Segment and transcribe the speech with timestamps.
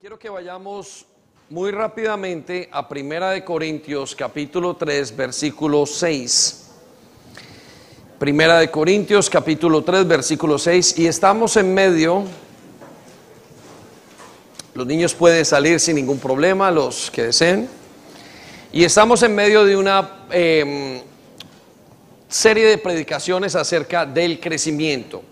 [0.00, 1.06] Quiero que vayamos
[1.48, 6.70] muy rápidamente a Primera de Corintios capítulo 3 versículo 6.
[8.18, 12.24] Primera de Corintios capítulo 3 versículo 6 y estamos en medio
[14.74, 17.68] los niños pueden salir sin ningún problema, los que deseen.
[18.72, 21.02] Y estamos en medio de una eh,
[22.28, 25.22] serie de predicaciones acerca del crecimiento.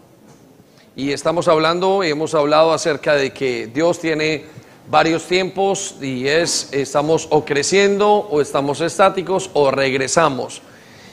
[0.94, 4.44] Y estamos hablando, hemos hablado acerca de que Dios tiene
[4.90, 10.60] varios tiempos y es, estamos o creciendo o estamos estáticos o regresamos.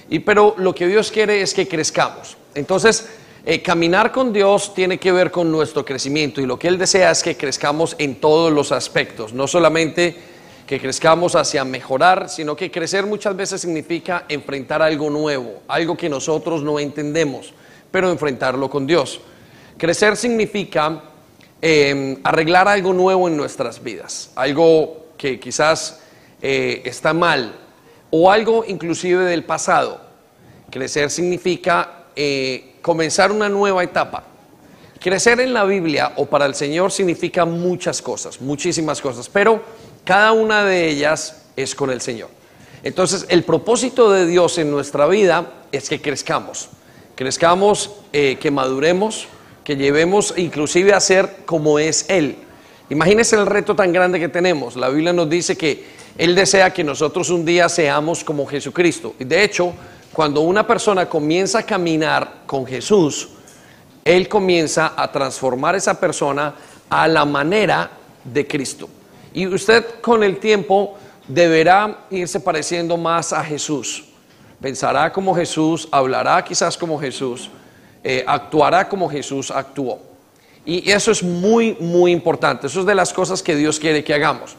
[0.09, 2.35] Y pero lo que Dios quiere es que crezcamos.
[2.55, 3.07] Entonces,
[3.45, 7.11] eh, caminar con Dios tiene que ver con nuestro crecimiento y lo que Él desea
[7.11, 10.13] es que crezcamos en todos los aspectos, no solamente
[10.67, 16.09] que crezcamos hacia mejorar, sino que crecer muchas veces significa enfrentar algo nuevo, algo que
[16.09, 17.53] nosotros no entendemos,
[17.91, 19.21] pero enfrentarlo con Dios.
[19.79, 21.01] Crecer significa
[21.61, 26.01] eh, arreglar algo nuevo en nuestras vidas, algo que quizás
[26.41, 27.55] eh, está mal
[28.11, 30.01] o algo inclusive del pasado.
[30.69, 34.25] Crecer significa eh, comenzar una nueva etapa.
[34.99, 39.63] Crecer en la Biblia o para el Señor significa muchas cosas, muchísimas cosas, pero
[40.03, 42.27] cada una de ellas es con el Señor.
[42.83, 46.67] Entonces, el propósito de Dios en nuestra vida es que crezcamos,
[47.15, 49.29] crezcamos, eh, que maduremos,
[49.69, 52.37] que llevemos inclusive a ser como es Él.
[52.89, 54.75] Imagínense el reto tan grande que tenemos.
[54.75, 55.85] La Biblia nos dice que
[56.17, 59.13] Él desea que nosotros un día seamos como Jesucristo.
[59.19, 59.75] Y de hecho,
[60.11, 63.29] cuando una persona comienza a caminar con Jesús,
[64.03, 66.55] Él comienza a transformar esa persona
[66.89, 67.91] a la manera
[68.23, 68.89] de Cristo.
[69.35, 70.97] Y usted con el tiempo
[71.27, 74.05] deberá irse pareciendo más a Jesús.
[74.59, 77.51] Pensará como Jesús, hablará quizás como Jesús,
[78.03, 79.99] eh, actuará como Jesús actuó.
[80.65, 82.67] Y eso es muy, muy importante.
[82.67, 84.55] Eso es de las cosas que Dios quiere que hagamos.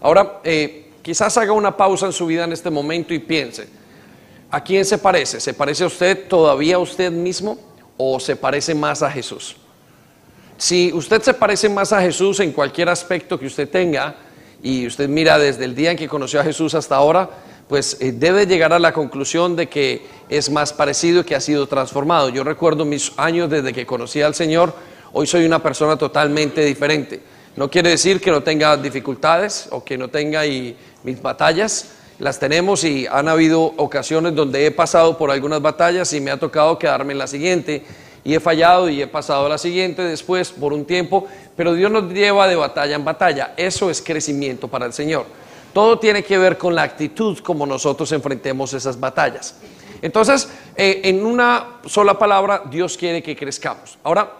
[0.00, 3.68] Ahora, eh, quizás haga una pausa en su vida en este momento y piense,
[4.50, 5.40] ¿a quién se parece?
[5.40, 7.58] ¿Se parece a usted todavía a usted mismo
[7.96, 9.56] o se parece más a Jesús?
[10.56, 14.16] Si usted se parece más a Jesús en cualquier aspecto que usted tenga,
[14.62, 17.28] y usted mira desde el día en que conoció a Jesús hasta ahora,
[17.68, 21.40] pues eh, debe llegar a la conclusión de que es más parecido y que ha
[21.40, 22.28] sido transformado.
[22.28, 24.74] Yo recuerdo mis años desde que conocí al Señor,
[25.12, 27.20] hoy soy una persona totalmente diferente.
[27.56, 30.42] No quiere decir que no tenga dificultades o que no tenga
[31.02, 36.20] mis batallas, las tenemos y han habido ocasiones donde he pasado por algunas batallas y
[36.20, 37.84] me ha tocado quedarme en la siguiente
[38.24, 41.90] y he fallado y he pasado a la siguiente después por un tiempo, pero Dios
[41.90, 43.54] nos lleva de batalla en batalla.
[43.56, 45.26] Eso es crecimiento para el Señor.
[45.72, 49.56] Todo tiene que ver con la actitud como nosotros enfrentemos esas batallas.
[50.02, 53.98] Entonces, eh, en una sola palabra, Dios quiere que crezcamos.
[54.02, 54.32] Ahora,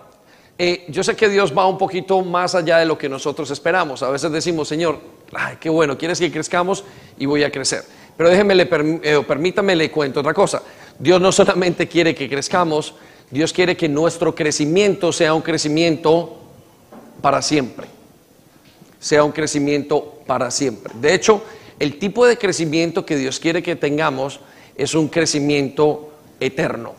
[0.58, 4.02] eh, yo sé que Dios va un poquito más allá de lo que nosotros esperamos.
[4.02, 4.98] A veces decimos, Señor,
[5.32, 6.84] ay, qué bueno, quieres que crezcamos
[7.16, 7.84] y voy a crecer.
[8.16, 8.68] Pero déjeme, le,
[9.02, 10.62] eh, permítame, le cuento otra cosa.
[10.98, 12.94] Dios no solamente quiere que crezcamos,
[13.30, 16.38] Dios quiere que nuestro crecimiento sea un crecimiento
[17.22, 17.86] para siempre.
[19.02, 20.94] Sea un crecimiento para siempre.
[20.98, 21.42] De hecho,
[21.78, 24.40] el tipo de crecimiento que Dios quiere que tengamos
[24.74, 26.94] es un crecimiento eterno.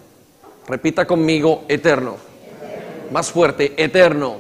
[0.68, 2.18] Repita conmigo, eterno.
[3.12, 4.36] Más fuerte, eterno.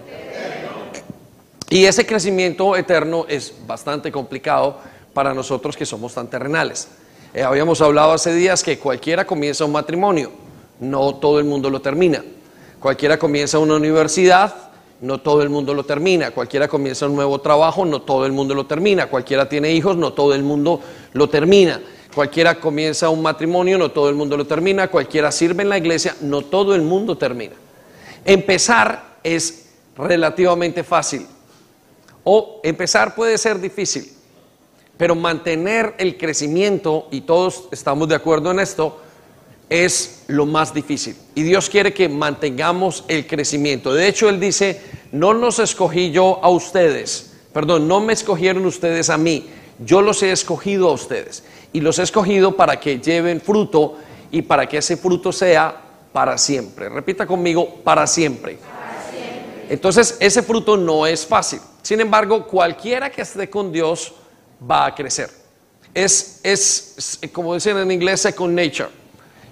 [1.72, 4.78] Y ese crecimiento eterno es bastante complicado
[5.16, 6.90] para nosotros que somos tan terrenales.
[7.34, 10.44] Eh, habíamos hablado hace días que cualquiera comienza un matrimonio
[10.80, 12.24] no todo el mundo lo termina.
[12.80, 14.54] Cualquiera comienza una universidad,
[15.04, 16.32] no todo el mundo lo termina.
[16.32, 19.08] Cualquiera comienza un nuevo trabajo, no todo el mundo lo termina.
[19.08, 20.80] Cualquiera tiene hijos, no todo el mundo
[21.12, 21.82] lo termina.
[22.16, 24.88] Cualquiera comienza un matrimonio, no todo el mundo lo termina.
[24.88, 27.54] Cualquiera sirve en la iglesia, no todo el mundo termina.
[28.24, 31.28] Empezar es relativamente fácil.
[32.24, 34.10] O empezar puede ser difícil.
[34.96, 39.02] Pero mantener el crecimiento, y todos estamos de acuerdo en esto,
[39.74, 41.16] es lo más difícil.
[41.34, 43.92] Y Dios quiere que mantengamos el crecimiento.
[43.92, 44.80] De hecho, Él dice,
[45.12, 49.50] no nos escogí yo a ustedes, perdón, no me escogieron ustedes a mí,
[49.84, 51.44] yo los he escogido a ustedes.
[51.74, 53.98] Y los he escogido para que lleven fruto
[54.30, 55.76] y para que ese fruto sea
[56.14, 56.88] para siempre.
[56.88, 58.60] Repita conmigo, para siempre.
[59.70, 61.60] Entonces, ese fruto no es fácil.
[61.82, 64.14] Sin embargo, cualquiera que esté con Dios
[64.70, 65.32] va a crecer.
[65.96, 69.03] Es, es como dicen en inglés, second nature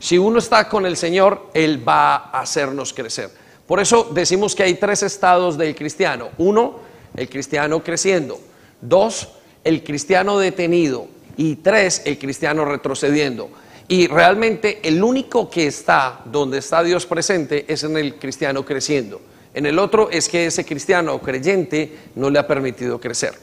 [0.01, 3.29] si uno está con el Señor, Él va a hacernos crecer.
[3.67, 6.29] Por eso decimos que hay tres estados del cristiano.
[6.39, 6.79] Uno,
[7.15, 8.39] el cristiano creciendo.
[8.81, 9.29] Dos,
[9.63, 11.05] el cristiano detenido.
[11.37, 13.51] Y tres, el cristiano retrocediendo.
[13.87, 19.21] Y realmente el único que está donde está Dios presente es en el cristiano creciendo.
[19.53, 23.35] En el otro es que ese cristiano creyente no le ha permitido crecer.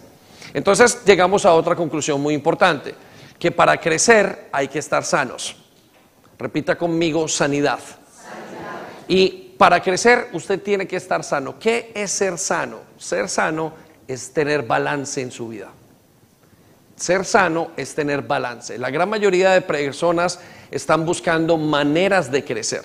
[0.53, 2.97] Entonces llegamos a otra conclusión muy importante,
[3.39, 5.68] que para crecer hay que estar sanos.
[6.38, 7.81] Repita conmigo sanidad.
[9.08, 11.58] Y para crecer usted tiene que estar sano.
[11.58, 12.81] ¿Qué es ser sano?
[12.96, 13.73] Ser sano
[14.06, 15.69] es tener balance en su vida.
[16.96, 18.79] Ser sano es tener balance.
[18.79, 20.40] La gran mayoría de personas
[20.70, 22.82] están buscando maneras de crecer.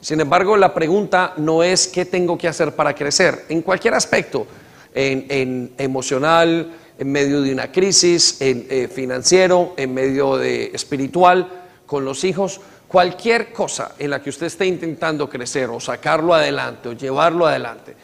[0.00, 3.44] Sin embargo, la pregunta no es qué tengo que hacer para crecer.
[3.48, 4.46] En cualquier aspecto,
[4.94, 11.48] en, emocional, en medio de una crisis, en eh, financiero, en medio de espiritual,
[11.86, 12.60] con los hijos,
[12.90, 17.94] cualquier cosa en la que usted esté intentando crecer o sacarlo adelante o llevarlo adelante.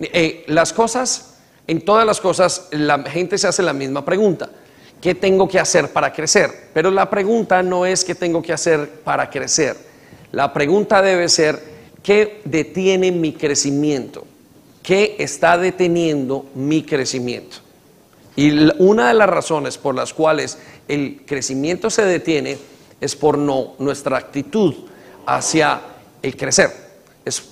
[0.00, 1.36] Eh, las cosas,
[1.68, 4.50] en todas las cosas, la gente se hace la misma pregunta.
[5.00, 6.70] ¿Qué tengo que hacer para crecer?
[6.74, 9.76] Pero la pregunta no es qué tengo que hacer para crecer.
[10.32, 11.62] La pregunta debe ser,
[12.02, 14.26] ¿qué detiene mi crecimiento?
[14.82, 17.58] ¿Qué está deteniendo mi crecimiento?
[18.34, 18.50] Y
[18.82, 20.58] una de las razones por las cuales
[20.88, 22.71] el crecimiento se detiene
[23.02, 24.74] es por no, nuestra actitud
[25.26, 25.80] hacia
[26.22, 26.70] el crecer.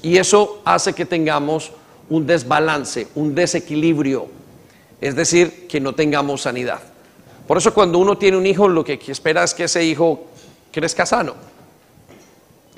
[0.03, 1.73] y eso hace que tengamos
[2.09, 4.29] un desbalance, un desequilibrio,
[5.01, 6.81] es decir, que no tengamos sanidad.
[7.49, 10.27] Por eso cuando uno tiene un hijo, lo que espera es que ese hijo
[10.71, 11.35] crezca sano.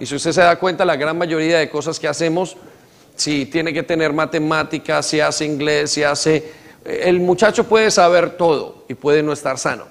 [0.00, 2.56] Y si usted se da cuenta, la gran mayoría de cosas que hacemos,
[3.16, 6.52] si tiene que tener matemáticas, si hace inglés, si hace...
[6.84, 9.84] El muchacho puede saber todo y puede no estar sano,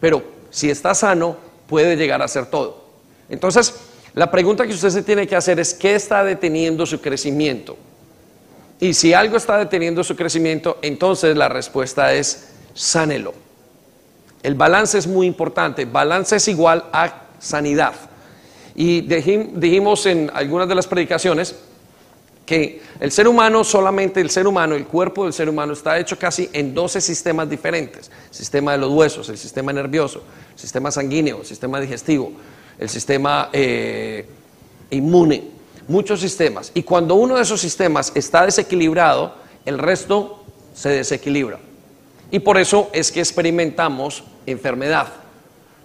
[0.00, 2.84] pero si está sano, puede llegar a hacer todo.
[3.28, 3.74] Entonces,
[4.14, 7.76] la pregunta que usted se tiene que hacer es, ¿qué está deteniendo su crecimiento?
[8.80, 13.34] Y si algo está deteniendo su crecimiento, entonces la respuesta es, sánelo.
[14.42, 15.84] El balance es muy importante.
[15.84, 17.94] Balance es igual a sanidad.
[18.74, 21.56] Y dijimos en algunas de las predicaciones
[22.48, 26.18] que el ser humano, solamente el ser humano, el cuerpo del ser humano está hecho
[26.18, 28.10] casi en 12 sistemas diferentes.
[28.30, 30.22] Sistema de los huesos, el sistema nervioso,
[30.56, 32.32] sistema sanguíneo, el sistema digestivo,
[32.78, 34.24] el sistema eh,
[34.88, 35.44] inmune,
[35.88, 36.72] muchos sistemas.
[36.72, 39.34] Y cuando uno de esos sistemas está desequilibrado,
[39.66, 40.42] el resto
[40.72, 41.58] se desequilibra.
[42.30, 45.08] Y por eso es que experimentamos enfermedad.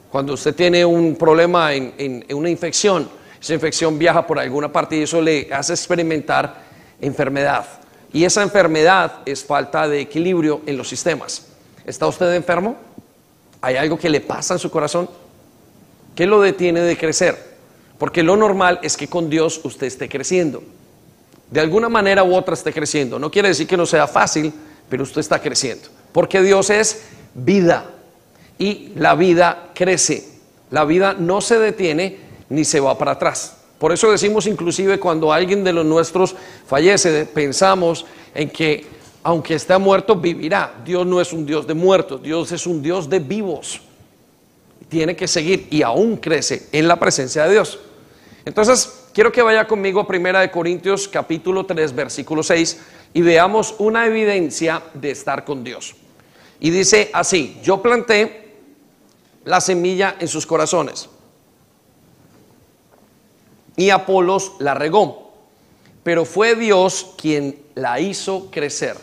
[0.09, 3.09] Cuando usted tiene un problema en, una infección,
[3.43, 6.63] esa infección viaja por alguna parte y eso le hace experimentar
[7.01, 7.65] enfermedad.
[8.13, 11.47] Y esa enfermedad es falta de equilibrio en los sistemas.
[11.85, 12.77] ¿Está usted enfermo?
[13.59, 15.09] ¿Hay algo que le pasa en su corazón?
[16.15, 17.37] ¿Qué lo detiene de crecer?
[17.97, 20.63] Porque lo normal es que con Dios usted esté creciendo.
[21.51, 23.19] De alguna manera u otra esté creciendo.
[23.19, 24.53] No quiere decir que no sea fácil,
[24.87, 25.89] pero usted está creciendo.
[26.13, 27.87] Porque Dios es vida
[28.57, 30.29] y la vida crece.
[30.71, 33.57] La vida no se detiene ni se va para atrás.
[33.77, 36.35] Por eso decimos inclusive cuando alguien de los nuestros
[36.65, 38.85] fallece, pensamos en que
[39.23, 40.81] aunque esté muerto, vivirá.
[40.85, 43.81] Dios no es un Dios de muertos, Dios es un Dios de vivos.
[44.89, 47.79] Tiene que seguir y aún crece en la presencia de Dios.
[48.45, 52.79] Entonces, quiero que vaya conmigo a Primera de Corintios capítulo 3, versículo 6
[53.13, 55.95] y veamos una evidencia de estar con Dios.
[56.59, 58.55] Y dice así, yo planté
[59.45, 61.09] la semilla en sus corazones
[63.75, 65.33] y Apolos la regó,
[66.03, 68.95] pero fue Dios quien la hizo crecer.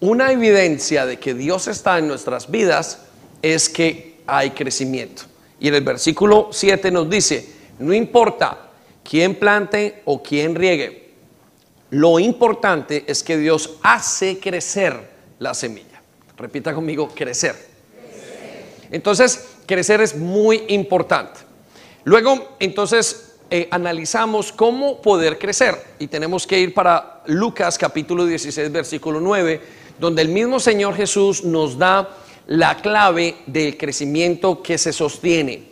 [0.00, 3.02] Una evidencia de que Dios está en nuestras vidas
[3.42, 5.22] es que hay crecimiento.
[5.58, 7.46] Y en el versículo 7 nos dice,
[7.78, 8.70] no importa
[9.02, 11.10] quién plante o quién riegue,
[11.90, 16.00] lo importante es que Dios hace crecer la semilla.
[16.36, 17.56] Repita conmigo, crecer.
[18.90, 21.40] Entonces, crecer es muy importante.
[22.04, 25.74] Luego, entonces, eh, analizamos cómo poder crecer.
[25.98, 29.60] Y tenemos que ir para Lucas capítulo 16, versículo 9,
[29.98, 32.08] donde el mismo Señor Jesús nos da
[32.46, 35.70] la clave del crecimiento que se sostiene.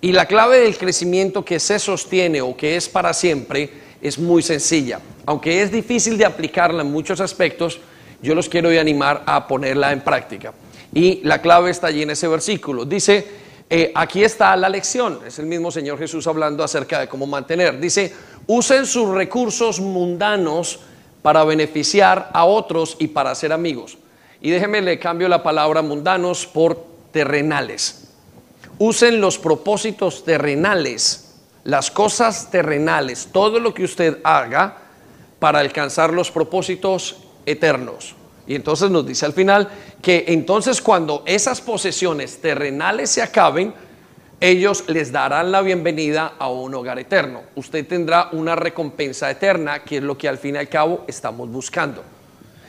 [0.00, 3.70] Y la clave del crecimiento que se sostiene o que es para siempre
[4.00, 5.00] es muy sencilla.
[5.24, 7.80] Aunque es difícil de aplicarla en muchos aspectos,
[8.22, 10.52] yo los quiero animar a ponerla en práctica.
[10.92, 12.84] Y la clave está allí en ese versículo.
[12.84, 13.26] Dice,
[13.68, 17.80] eh, aquí está la lección, es el mismo Señor Jesús hablando acerca de cómo mantener.
[17.80, 18.14] Dice,
[18.46, 20.78] usen sus recursos mundanos
[21.22, 23.98] para beneficiar a otros y para ser amigos.
[24.40, 26.80] Y déjeme le cambio la palabra mundanos por
[27.10, 28.04] terrenales.
[28.78, 34.76] Usen los propósitos terrenales, las cosas terrenales, todo lo que usted haga
[35.40, 38.14] para alcanzar los propósitos eternos.
[38.46, 39.68] Y entonces nos dice al final
[40.00, 43.74] que entonces cuando esas posesiones terrenales se acaben,
[44.40, 47.42] ellos les darán la bienvenida a un hogar eterno.
[47.54, 51.50] Usted tendrá una recompensa eterna, que es lo que al fin y al cabo estamos
[51.50, 52.02] buscando.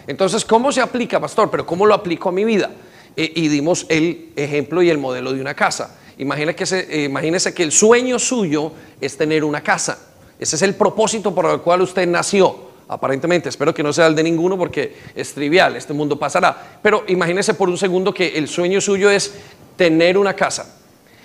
[0.07, 1.51] Entonces, ¿cómo se aplica, pastor?
[1.51, 2.71] Pero ¿cómo lo aplico a mi vida?
[3.15, 5.97] Eh, y dimos el ejemplo y el modelo de una casa.
[6.17, 6.55] Imagínese
[6.87, 9.99] que, eh, imagínese que el sueño suyo es tener una casa.
[10.39, 13.49] Ese es el propósito por el cual usted nació aparentemente.
[13.49, 16.79] Espero que no sea el de ninguno porque es trivial, este mundo pasará.
[16.81, 19.33] Pero imagínese por un segundo que el sueño suyo es
[19.75, 20.75] tener una casa.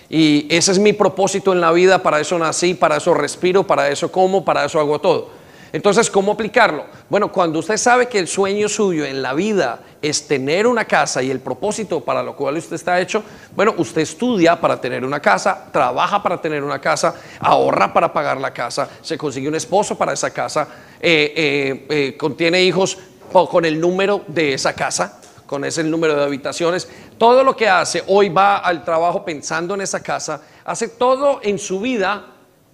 [0.09, 3.89] Y ese es mi propósito en la vida, para eso nací, para eso respiro, para
[3.89, 5.42] eso como, para eso hago todo.
[5.73, 6.85] Entonces, ¿cómo aplicarlo?
[7.09, 11.23] Bueno, cuando usted sabe que el sueño suyo en la vida es tener una casa
[11.23, 13.23] y el propósito para lo cual usted está hecho,
[13.57, 18.39] bueno, usted estudia para tener una casa, trabaja para tener una casa, ahorra para pagar
[18.39, 20.69] la casa, se consigue un esposo para esa casa,
[21.01, 22.99] eh, eh, eh, contiene hijos
[23.33, 26.87] con el número de esa casa, con ese número de habitaciones.
[27.17, 31.59] Todo lo que hace, hoy va al trabajo pensando en esa casa, hace todo en
[31.59, 32.27] su vida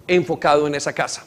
[0.05, 1.23] enfocado en esa casa.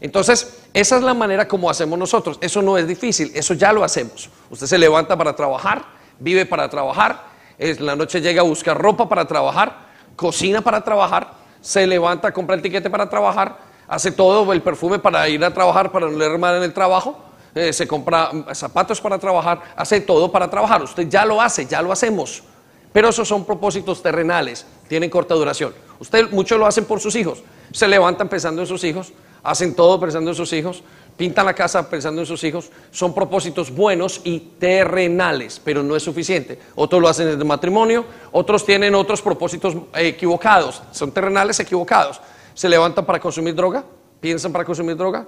[0.00, 2.38] Entonces, esa es la manera como hacemos nosotros.
[2.40, 4.30] Eso no es difícil, eso ya lo hacemos.
[4.48, 5.84] Usted se levanta para trabajar,
[6.18, 7.24] vive para trabajar,
[7.58, 12.56] en la noche llega a buscar ropa para trabajar, cocina para trabajar, se levanta, compra
[12.56, 16.38] el tiquete para trabajar, hace todo el perfume para ir a trabajar, para no leer
[16.38, 17.22] mal en el trabajo,
[17.54, 20.82] eh, se compra zapatos para trabajar, hace todo para trabajar.
[20.82, 22.42] Usted ya lo hace, ya lo hacemos.
[22.92, 25.74] Pero esos son propósitos terrenales, tienen corta duración.
[25.98, 27.42] Usted muchos lo hacen por sus hijos.
[27.72, 29.12] Se levantan pensando en sus hijos,
[29.42, 30.82] hacen todo pensando en sus hijos,
[31.16, 36.02] pintan la casa pensando en sus hijos, son propósitos buenos y terrenales, pero no es
[36.02, 36.58] suficiente.
[36.74, 42.20] Otros lo hacen en el matrimonio, otros tienen otros propósitos equivocados, son terrenales equivocados.
[42.54, 43.84] Se levantan para consumir droga,
[44.20, 45.26] piensan para consumir droga,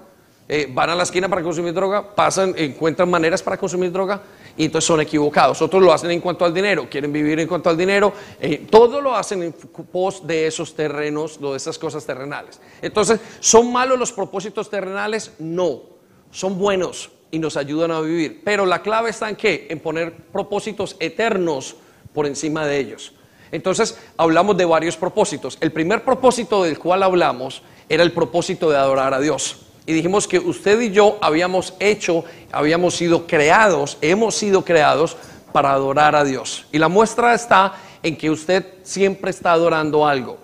[0.48, 4.20] eh, van a la esquina para consumir droga, pasan, encuentran maneras para consumir droga
[4.56, 5.62] y entonces son equivocados.
[5.62, 9.00] Otros lo hacen en cuanto al dinero, quieren vivir en cuanto al dinero, eh, todo
[9.00, 12.60] lo hacen en pos de esos terrenos, de esas cosas terrenales.
[12.82, 15.32] Entonces, ¿son malos los propósitos terrenales?
[15.38, 15.82] No,
[16.30, 18.42] son buenos y nos ayudan a vivir.
[18.44, 19.68] Pero la clave está en qué?
[19.70, 21.76] En poner propósitos eternos
[22.12, 23.14] por encima de ellos.
[23.52, 25.56] Entonces, hablamos de varios propósitos.
[25.60, 30.28] El primer propósito del cual hablamos era el propósito de adorar a Dios y dijimos
[30.28, 35.16] que usted y yo habíamos hecho, habíamos sido creados, hemos sido creados
[35.52, 36.66] para adorar a Dios.
[36.70, 40.38] Y la muestra está en que usted siempre está adorando algo.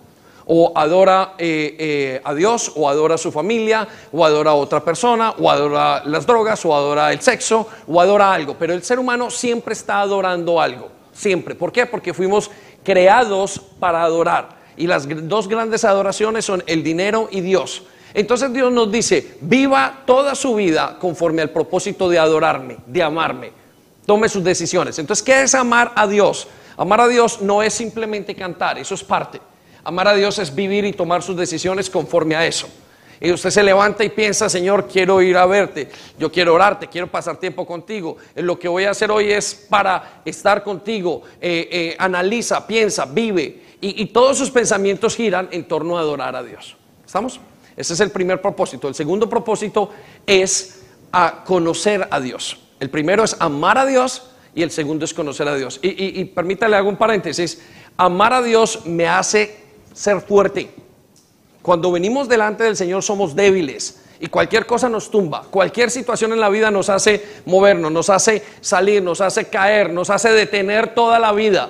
[0.51, 4.83] O adora eh, eh, a Dios, o adora a su familia, o adora a otra
[4.83, 8.55] persona, o adora las drogas, o adora el sexo, o adora algo.
[8.57, 10.89] Pero el ser humano siempre está adorando algo.
[11.13, 11.53] Siempre.
[11.53, 11.85] ¿Por qué?
[11.85, 12.49] Porque fuimos
[12.83, 14.57] creados para adorar.
[14.75, 17.83] Y las dos grandes adoraciones son el dinero y Dios.
[18.13, 23.51] Entonces Dios nos dice, viva toda su vida conforme al propósito de adorarme, de amarme.
[24.05, 24.97] Tome sus decisiones.
[24.97, 26.47] Entonces, ¿qué es amar a Dios?
[26.77, 29.39] Amar a Dios no es simplemente cantar, eso es parte.
[29.83, 32.67] Amar a Dios es vivir y tomar sus decisiones conforme a eso.
[33.21, 37.07] Y usted se levanta y piensa, Señor, quiero ir a verte, yo quiero orarte, quiero
[37.07, 38.15] pasar tiempo contigo.
[38.35, 41.23] Lo que voy a hacer hoy es para estar contigo.
[41.41, 43.61] Eh, eh, analiza, piensa, vive.
[43.81, 46.77] Y, y todos sus pensamientos giran en torno a adorar a Dios.
[47.05, 47.41] ¿Estamos?
[47.79, 48.89] Ese es el primer propósito.
[48.89, 49.89] El segundo propósito
[50.27, 50.81] es
[51.13, 52.59] a conocer a Dios.
[52.77, 55.79] El primero es amar a Dios y el segundo es conocer a Dios.
[55.81, 57.61] Y, permítale hago un paréntesis.
[57.95, 60.69] Amar a Dios me hace ser fuerte.
[61.61, 65.43] Cuando venimos delante del Señor somos débiles y cualquier cosa nos tumba.
[65.49, 70.09] Cualquier situación en la vida nos hace movernos, nos hace salir, nos hace caer, nos
[70.09, 71.69] hace detener toda la vida.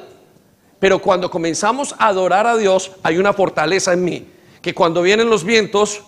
[0.79, 5.29] Pero cuando comenzamos a adorar a Dios hay una fortaleza en mí que cuando vienen
[5.29, 6.03] los vientos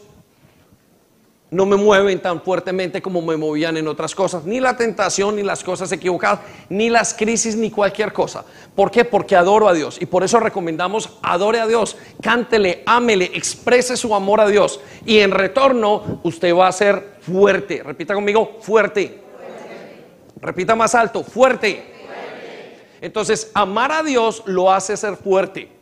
[1.52, 5.44] no me mueven tan fuertemente como me movían en otras cosas, ni la tentación, ni
[5.44, 6.40] las cosas equivocadas,
[6.70, 8.46] ni las crisis, ni cualquier cosa.
[8.74, 9.04] ¿Por qué?
[9.04, 14.16] Porque adoro a Dios y por eso recomendamos adore a Dios, cántele, ámele, exprese su
[14.16, 17.84] amor a Dios y en retorno usted va a ser fuerte.
[17.84, 19.20] Repita conmigo, fuerte.
[20.40, 21.86] Repita más alto, fuerte.
[23.02, 25.81] Entonces, amar a Dios lo hace ser fuerte.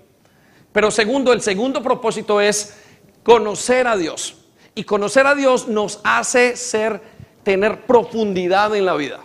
[0.79, 2.73] Pero segundo, el segundo propósito es
[3.21, 4.37] conocer a Dios.
[4.75, 7.01] Y conocer a Dios nos hace ser,
[7.43, 9.19] tener profundidad en la vida.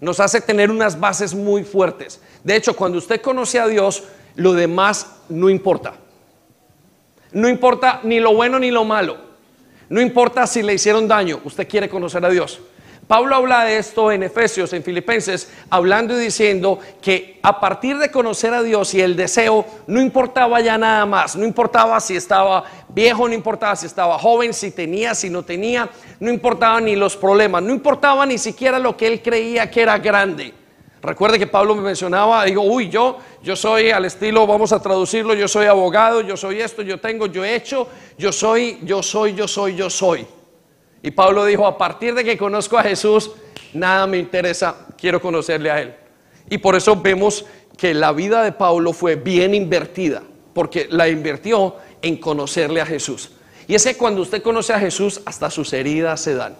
[0.00, 2.18] Nos hace tener unas bases muy fuertes.
[2.42, 4.04] De hecho, cuando usted conoce a Dios,
[4.36, 5.96] lo demás no importa.
[7.32, 9.18] No importa ni lo bueno ni lo malo.
[9.90, 12.58] No importa si le hicieron daño, usted quiere conocer a Dios.
[13.06, 18.10] Pablo habla de esto en Efesios, en Filipenses, hablando y diciendo que a partir de
[18.10, 22.64] conocer a Dios y el deseo, no importaba ya nada más, no importaba si estaba
[22.88, 27.16] viejo, no importaba si estaba joven, si tenía, si no tenía, no importaba ni los
[27.16, 30.54] problemas, no importaba ni siquiera lo que él creía que era grande.
[31.02, 35.34] Recuerde que Pablo me mencionaba, digo, uy, yo, yo soy al estilo, vamos a traducirlo,
[35.34, 39.34] yo soy abogado, yo soy esto, yo tengo, yo he hecho, yo soy, yo soy,
[39.34, 40.26] yo soy, yo soy.
[41.04, 43.30] Y Pablo dijo, a partir de que conozco a Jesús,
[43.74, 45.94] nada me interesa, quiero conocerle a Él.
[46.48, 47.44] Y por eso vemos
[47.76, 50.22] que la vida de Pablo fue bien invertida,
[50.54, 53.32] porque la invirtió en conocerle a Jesús.
[53.68, 56.56] Y es que cuando usted conoce a Jesús, hasta sus heridas se dan,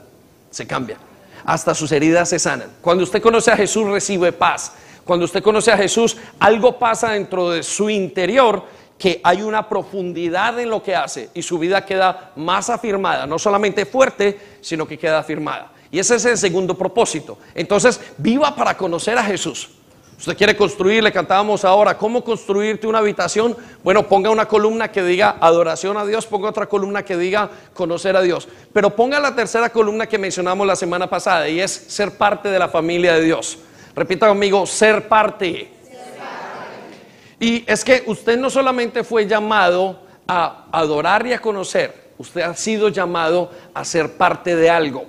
[0.51, 0.99] se cambian,
[1.47, 2.69] hasta sus heridas se sanan.
[2.83, 4.73] Cuando usted conoce a Jesús, recibe paz.
[5.07, 8.65] Cuando usted conoce a Jesús, algo pasa dentro de su interior
[8.99, 13.39] que hay una profundidad en lo que hace y su vida queda más afirmada, no
[13.39, 15.73] solamente fuerte, sino que queda afirmada.
[15.91, 17.39] Y ese es el segundo propósito.
[17.55, 19.71] Entonces, viva para conocer a Jesús.
[20.19, 23.57] Usted quiere construir, le cantábamos ahora, ¿cómo construirte una habitación?
[23.83, 28.17] Bueno, ponga una columna que diga adoración a Dios, ponga otra columna que diga conocer
[28.17, 28.49] a Dios.
[28.73, 32.59] Pero ponga la tercera columna que mencionamos la semana pasada y es ser parte de
[32.59, 33.59] la familia de Dios.
[33.95, 35.74] Repita conmigo, ser parte.
[37.41, 42.55] Y es que usted no solamente fue llamado a adorar y a conocer, usted ha
[42.55, 45.07] sido llamado a ser parte de algo.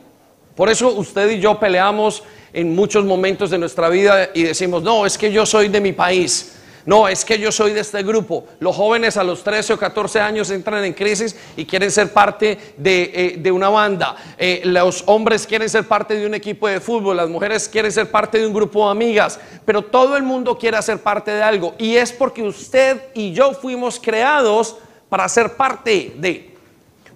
[0.56, 5.06] Por eso usted y yo peleamos en muchos momentos de nuestra vida y decimos, no,
[5.06, 6.55] es que yo soy de mi país.
[6.86, 8.46] No, es que yo soy de este grupo.
[8.60, 12.76] Los jóvenes a los 13 o 14 años entran en crisis y quieren ser parte
[12.78, 14.16] de, eh, una banda.
[14.38, 17.18] Eh, los hombres quieren ser parte de un equipo de fútbol.
[17.18, 19.40] Las mujeres quieren ser parte de un grupo de amigas.
[19.66, 21.74] Pero todo el mundo quiere ser parte de algo.
[21.80, 24.78] Y es porque usted y yo fuimos creados
[25.10, 26.56] para ser parte de.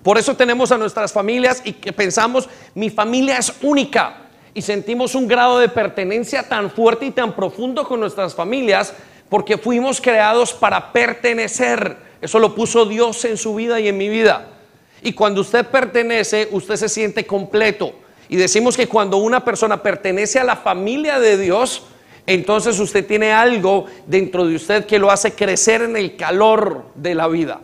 [0.01, 5.13] Por eso tenemos a nuestras familias y que pensamos, mi familia es única y sentimos
[5.13, 8.93] un grado de pertenencia tan fuerte y tan profundo con nuestras familias
[9.29, 11.97] porque fuimos creados para pertenecer.
[12.21, 14.47] Eso lo puso Dios en su vida y en mi vida.
[15.01, 17.93] Y cuando usted pertenece, usted se siente completo.
[18.27, 21.83] Y decimos que cuando una persona pertenece a la familia de Dios,
[22.27, 27.15] entonces usted tiene algo dentro de usted que lo hace crecer en el calor de
[27.15, 27.61] la vida.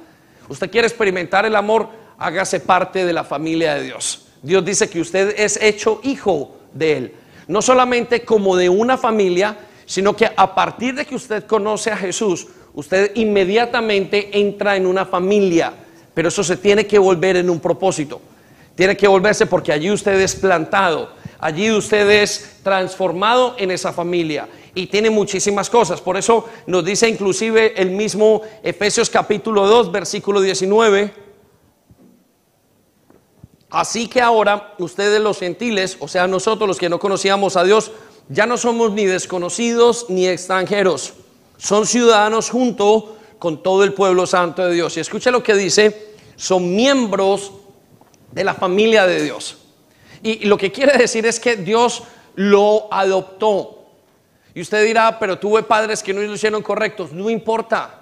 [0.47, 4.27] Usted quiere experimentar el amor, hágase parte de la familia de Dios.
[4.41, 7.13] Dios dice que usted es hecho hijo de Él.
[7.47, 11.97] No solamente como de una familia, sino que a partir de que usted conoce a
[11.97, 15.73] Jesús, usted inmediatamente entra en una familia,
[16.13, 18.21] pero eso se tiene que volver en un propósito.
[18.75, 24.49] Tiene que volverse porque allí usted es plantado, allí usted es transformado en esa familia
[24.73, 26.01] y tiene muchísimas cosas.
[26.01, 31.25] Por eso nos dice inclusive el mismo Efesios capítulo 2, versículo 19
[33.75, 37.91] Así que ahora ustedes los gentiles, o sea, nosotros los que no conocíamos a Dios,
[38.29, 41.13] ya no somos ni desconocidos ni extranjeros.
[41.57, 44.97] Son ciudadanos junto con todo el pueblo santo de Dios.
[44.97, 47.51] Y escucha lo que dice, son miembros
[48.31, 49.57] de la familia de Dios.
[50.23, 52.03] Y lo que quiere decir es que Dios
[52.35, 53.85] lo adoptó.
[54.53, 57.11] Y usted dirá, pero tuve padres que no lo hicieron correctos.
[57.11, 58.01] No importa.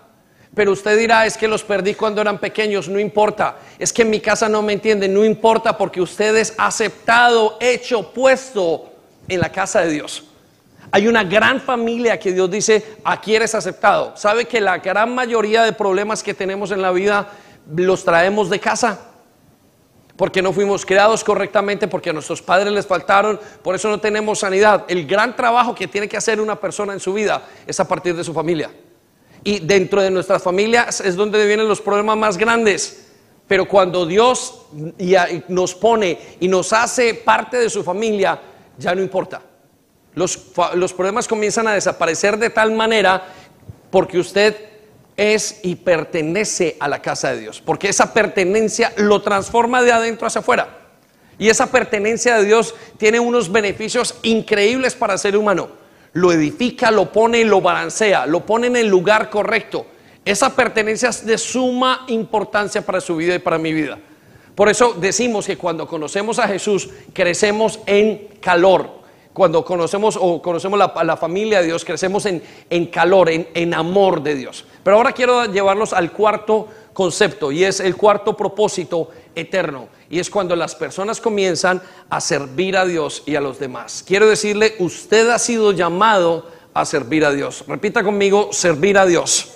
[0.56, 3.58] Pero usted dirá, es que los perdí cuando eran pequeños, no importa.
[3.80, 8.14] Es que en mi casa no me entienden, no importa porque usted es aceptado, hecho,
[8.14, 8.93] puesto
[9.28, 10.24] en la casa de Dios.
[10.92, 14.16] Hay una gran familia que Dios dice, aquí eres aceptado.
[14.16, 17.30] ¿Sabe que la gran mayoría de problemas que tenemos en la vida
[17.76, 19.00] los traemos de casa?
[20.16, 24.40] Porque no fuimos creados correctamente, porque a nuestros padres les faltaron, por eso no tenemos
[24.40, 24.86] sanidad.
[24.88, 28.16] El gran trabajo que tiene que hacer una persona en su vida es a partir
[28.16, 28.70] de su familia.
[29.44, 33.08] Y dentro de nuestras familias es donde vienen los problemas más grandes.
[33.48, 34.68] Pero cuando Dios
[35.48, 38.40] nos pone y nos hace parte de su familia,
[38.78, 39.42] ya no importa.
[40.16, 40.38] Los,
[40.94, 43.26] problemas comienzan a desaparecer de tal manera
[43.90, 44.56] porque usted
[45.18, 47.62] es y pertenece a la casa de Dios.
[47.62, 50.80] Porque esa pertenencia lo transforma de adentro hacia afuera.
[51.40, 55.84] Y esa pertenencia de Dios tiene unos beneficios increíbles para el ser humano
[56.14, 59.88] lo edifica, lo pone lo balancea, lo pone en el lugar correcto.
[60.24, 64.00] Esa pertenencia es de suma importancia para su vida y para mi vida.
[64.56, 69.04] Por eso decimos que cuando conocemos a Jesús, crecemos en calor.
[69.34, 73.74] Cuando conocemos o conocemos la, la familia de Dios, crecemos en, en calor, en, en
[73.74, 74.64] amor de Dios.
[74.84, 79.88] Pero ahora quiero llevarlos al cuarto concepto y es el cuarto propósito eterno.
[80.10, 84.04] Y es cuando las personas comienzan a servir a Dios y a los demás.
[84.06, 87.64] Quiero decirle, usted ha sido llamado a servir a Dios.
[87.68, 89.50] Repita conmigo, servir a Dios.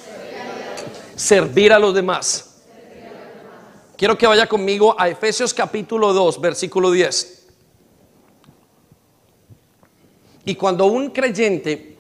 [1.16, 2.47] Servir a, los demás.
[3.98, 7.48] Quiero que vaya conmigo a Efesios capítulo 2, versículo 10.
[10.46, 11.98] Y cuando un creyente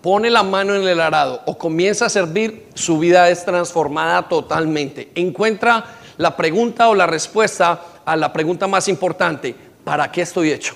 [0.00, 5.12] pone la mano en el arado o comienza a servir, su vida es transformada totalmente.
[5.14, 10.74] Encuentra la pregunta o la respuesta a la pregunta más importante, ¿para qué estoy hecho?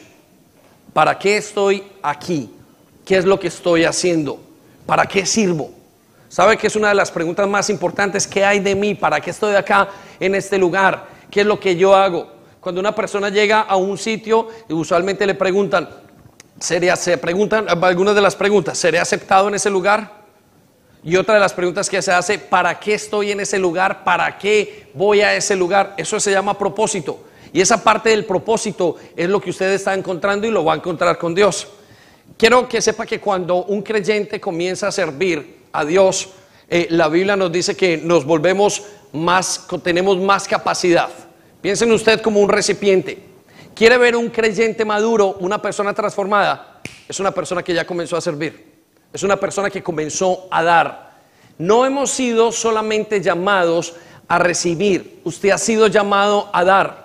[0.93, 2.51] ¿Para qué estoy aquí?
[3.07, 4.39] ¿Qué es lo que estoy haciendo?
[4.85, 5.82] ¿Para qué sirvo?
[6.33, 8.27] ¿Sabe que es una de las preguntas más importantes?
[8.27, 8.95] ¿Qué hay de mí?
[8.95, 11.07] ¿Para qué estoy acá en este lugar?
[11.31, 12.27] ¿Qué es lo que yo hago?
[12.59, 15.91] Cuando una persona llega a un sitio, usualmente le preguntan,
[16.59, 20.23] se preguntan algunas de las preguntas, ¿seré aceptado en ese lugar?
[21.05, 24.03] Y otra de las preguntas que se hace, ¿para qué estoy en ese lugar?
[24.03, 25.93] ¿Para qué voy a ese lugar?
[25.99, 27.25] Eso se llama propósito.
[27.53, 30.77] Y esa parte del propósito es lo que usted está encontrando y lo va a
[30.77, 31.69] encontrar con Dios.
[32.39, 36.29] Quiero que sepa que cuando un creyente comienza a servir a Dios,
[36.69, 38.83] eh, la Biblia nos dice que nos volvemos
[39.13, 41.09] más, tenemos más capacidad.
[41.61, 43.23] Piensen usted como un recipiente.
[43.75, 48.21] Quiere ver un creyente maduro, una persona transformada, es una persona que ya comenzó a
[48.21, 48.73] servir.
[49.13, 51.13] Es una persona que comenzó a dar.
[51.59, 53.95] No hemos sido solamente llamados
[54.29, 57.03] a recibir, usted ha sido llamado a dar.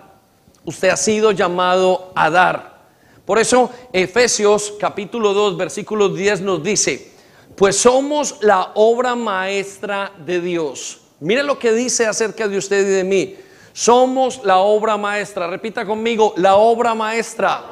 [0.63, 2.77] Usted ha sido llamado a dar.
[3.25, 7.11] Por eso Efesios capítulo 2 versículo 10 nos dice,
[7.57, 11.01] pues somos la obra maestra de Dios.
[11.19, 13.35] Mire lo que dice acerca de usted y de mí.
[13.73, 15.47] Somos la obra maestra.
[15.47, 17.63] Repita conmigo, la obra maestra.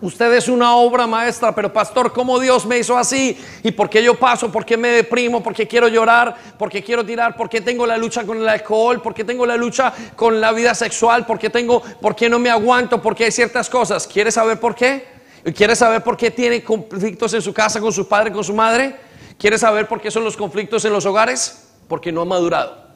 [0.00, 3.36] Usted es una obra maestra, pero pastor, ¿cómo Dios me hizo así?
[3.64, 4.52] ¿Y por qué yo paso?
[4.52, 5.42] ¿Por qué me deprimo?
[5.42, 6.36] ¿Por qué quiero llorar?
[6.56, 7.36] ¿Por qué quiero tirar?
[7.36, 9.02] ¿Por qué tengo la lucha con el alcohol?
[9.02, 11.26] ¿Por qué tengo la lucha con la vida sexual?
[11.26, 13.02] ¿Por qué tengo, por qué no me aguanto?
[13.02, 14.06] ¿Por qué hay ciertas cosas?
[14.06, 15.15] ¿Quiere saber por qué?
[15.54, 18.96] ¿Quiere saber por qué tiene conflictos en su casa con su padre, con su madre?
[19.38, 21.68] ¿Quiere saber por qué son los conflictos en los hogares?
[21.88, 22.86] Porque no ha madurado.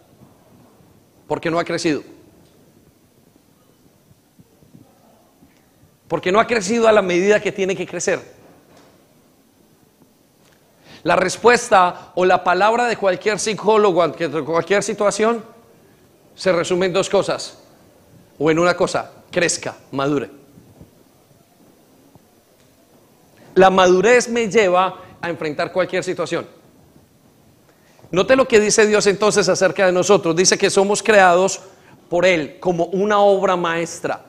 [1.29, 2.03] Porque no ha crecido.
[6.11, 8.21] porque no ha crecido a la medida que tiene que crecer.
[11.05, 15.45] La respuesta o la palabra de cualquier psicólogo ante cualquier situación
[16.35, 17.59] se resume en dos cosas,
[18.41, 20.40] o en una cosa, crezca, madure.
[23.55, 26.47] La madurez me lleva a enfrentar cualquier situación.
[28.11, 30.35] Note lo que dice Dios entonces acerca de nosotros.
[30.35, 31.61] Dice que somos creados
[32.09, 34.25] por Él como una obra maestra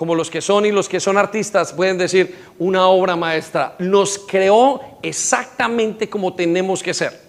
[0.00, 3.76] como los que son y los que son artistas pueden decir una obra maestra.
[3.80, 7.20] Nos creó exactamente como tenemos que ser.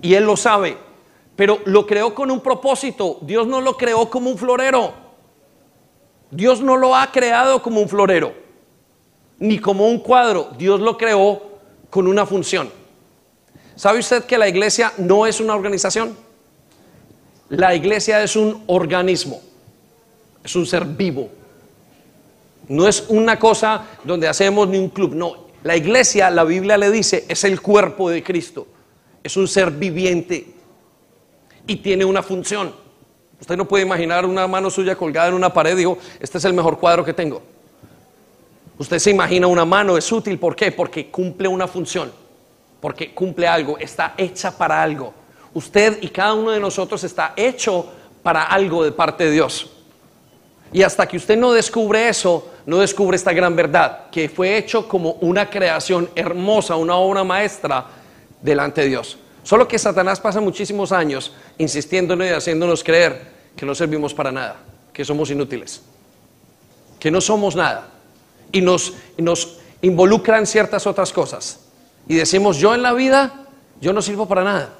[0.00, 0.78] Y Él lo sabe,
[1.36, 3.18] pero lo creó con un propósito.
[3.20, 4.94] Dios no lo creó como un florero.
[6.30, 8.32] Dios no lo ha creado como un florero,
[9.38, 10.50] ni como un cuadro.
[10.58, 11.42] Dios lo creó
[11.90, 12.70] con una función.
[13.76, 16.16] ¿Sabe usted que la iglesia no es una organización?
[17.50, 19.40] La iglesia es un organismo,
[20.44, 21.30] es un ser vivo.
[22.68, 25.48] No es una cosa donde hacemos ni un club, no.
[25.62, 28.66] La iglesia, la Biblia le dice, es el cuerpo de Cristo.
[29.22, 30.46] Es un ser viviente
[31.66, 32.74] y tiene una función.
[33.40, 36.44] Usted no puede imaginar una mano suya colgada en una pared y digo, este es
[36.44, 37.42] el mejor cuadro que tengo.
[38.78, 40.70] Usted se imagina una mano, es útil, ¿por qué?
[40.70, 42.12] Porque cumple una función,
[42.80, 45.12] porque cumple algo, está hecha para algo.
[45.52, 49.70] Usted y cada uno de nosotros está hecho para algo de parte de Dios.
[50.72, 54.86] Y hasta que usted no descubre eso, no descubre esta gran verdad, que fue hecho
[54.86, 57.86] como una creación hermosa, una obra maestra
[58.40, 59.18] delante de Dios.
[59.42, 64.56] Solo que Satanás pasa muchísimos años insistiéndonos y haciéndonos creer que no servimos para nada,
[64.92, 65.82] que somos inútiles,
[67.00, 67.88] que no somos nada.
[68.52, 71.60] Y nos, nos involucran ciertas otras cosas.
[72.06, 73.46] Y decimos, yo en la vida,
[73.80, 74.74] yo no sirvo para nada.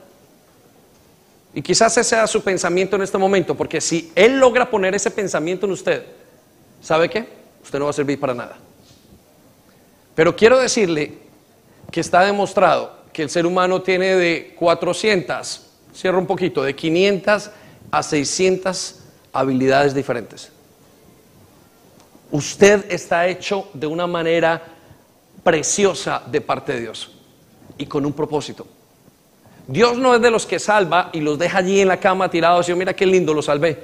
[1.54, 5.10] Y quizás ese sea su pensamiento en este momento, porque si Él logra poner ese
[5.10, 6.04] pensamiento en usted,
[6.80, 7.26] ¿sabe qué?
[7.62, 8.56] Usted no va a servir para nada.
[10.14, 11.18] Pero quiero decirle
[11.90, 17.50] que está demostrado que el ser humano tiene de 400, cierro un poquito, de 500
[17.90, 18.96] a 600
[19.32, 20.52] habilidades diferentes.
[22.30, 24.62] Usted está hecho de una manera
[25.42, 27.10] preciosa de parte de Dios
[27.78, 28.66] y con un propósito.
[29.66, 32.68] Dios no es de los que salva y los deja allí en la cama tirados
[32.68, 33.82] y mira qué lindo, lo salvé.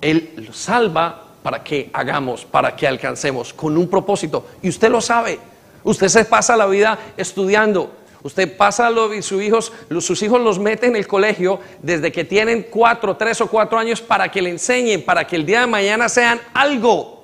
[0.00, 4.46] Él los salva para que hagamos, para que alcancemos, con un propósito.
[4.62, 5.38] Y usted lo sabe.
[5.84, 7.92] Usted se pasa la vida estudiando.
[8.22, 12.66] Usted pasa lo sus hijos, sus hijos los mete en el colegio desde que tienen
[12.68, 16.08] cuatro, tres o cuatro años para que le enseñen, para que el día de mañana
[16.08, 17.17] sean algo,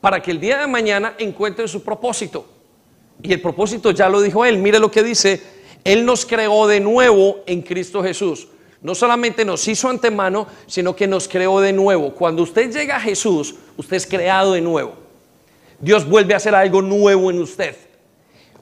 [0.00, 2.46] para que el día de mañana encuentren su propósito.
[3.22, 4.58] Y el propósito ya lo dijo él.
[4.58, 5.42] Mire lo que dice
[5.84, 8.48] él nos creó de nuevo en Cristo Jesús.
[8.82, 12.14] No solamente nos hizo antemano, sino que nos creó de nuevo.
[12.14, 14.94] Cuando usted llega a Jesús, usted es creado de nuevo.
[15.78, 17.76] Dios vuelve a hacer algo nuevo en usted.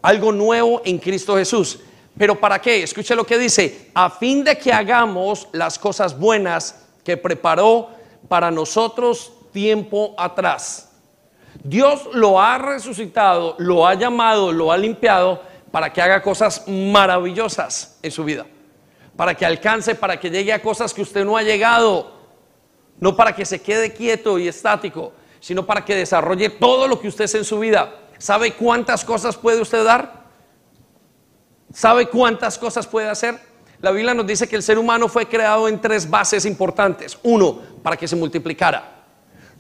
[0.03, 1.81] Algo nuevo en Cristo Jesús.
[2.17, 2.83] Pero ¿para qué?
[2.83, 3.91] Escuche lo que dice.
[3.95, 7.91] A fin de que hagamos las cosas buenas que preparó
[8.29, 10.88] para nosotros tiempo atrás.
[11.69, 17.99] Dios lo ha resucitado, lo ha llamado, lo ha limpiado para que haga cosas maravillosas
[18.03, 18.47] en su vida.
[19.17, 22.13] Para que alcance, para que llegue a cosas que usted no ha llegado.
[22.99, 27.09] No para que se quede quieto y estático, sino para que desarrolle todo lo que
[27.09, 27.95] usted es en su vida.
[28.17, 30.25] ¿Sabe cuántas cosas puede usted dar?
[31.71, 33.39] ¿Sabe cuántas cosas puede hacer?
[33.81, 37.19] La Biblia nos dice que el ser humano fue creado en tres bases importantes.
[37.25, 39.05] Uno, para que se multiplicara.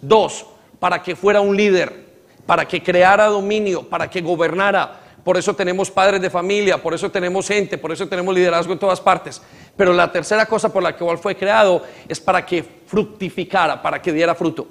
[0.01, 0.47] Dos,
[0.79, 2.07] para que fuera un líder,
[2.47, 5.01] para que creara dominio, para que gobernara.
[5.25, 8.79] Por eso tenemos padres de familia, por eso tenemos gente, por eso tenemos liderazgo en
[8.79, 9.43] todas partes.
[9.77, 14.12] Pero la tercera cosa por la que fue creado es para que fructificara, para que
[14.12, 14.67] diera fruto.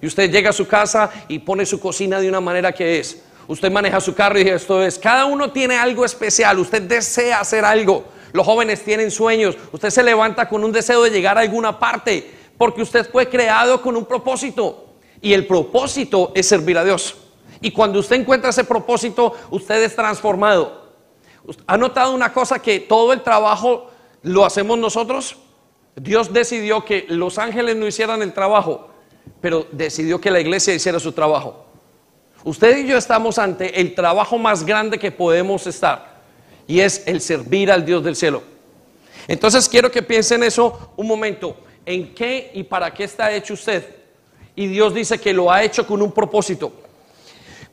[0.00, 3.22] Y usted llega a su casa y pone su cocina de una manera que es.
[3.48, 4.98] Usted maneja su carro y esto es.
[4.98, 6.58] Cada uno tiene algo especial.
[6.58, 8.04] Usted desea hacer algo.
[8.32, 9.56] Los jóvenes tienen sueños.
[9.72, 13.82] Usted se levanta con un deseo de llegar a alguna parte porque usted fue creado
[13.82, 14.89] con un propósito.
[15.22, 17.16] Y el propósito es servir a Dios.
[17.60, 20.90] Y cuando usted encuentra ese propósito, usted es transformado.
[21.66, 23.90] ¿Ha notado una cosa que todo el trabajo
[24.22, 25.36] lo hacemos nosotros?
[25.96, 28.88] Dios decidió que los ángeles no hicieran el trabajo,
[29.40, 31.66] pero decidió que la iglesia hiciera su trabajo.
[32.44, 36.22] Usted y yo estamos ante el trabajo más grande que podemos estar,
[36.66, 38.42] y es el servir al Dios del cielo.
[39.28, 41.56] Entonces quiero que piensen eso un momento.
[41.84, 43.99] ¿En qué y para qué está hecho usted?
[44.56, 46.72] Y Dios dice que lo ha hecho con un propósito.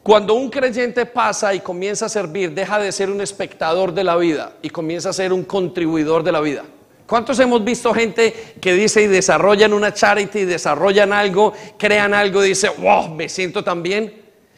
[0.03, 4.15] Cuando un creyente pasa y comienza a servir, deja de ser un espectador de la
[4.15, 6.63] vida y comienza a ser un contribuidor de la vida.
[7.05, 12.49] ¿Cuántos hemos visto gente que dice y desarrollan una charity, desarrollan algo, crean algo y
[12.49, 14.13] dice, wow, me siento tan bien?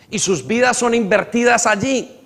[0.10, 2.20] Y sus vidas son invertidas allí.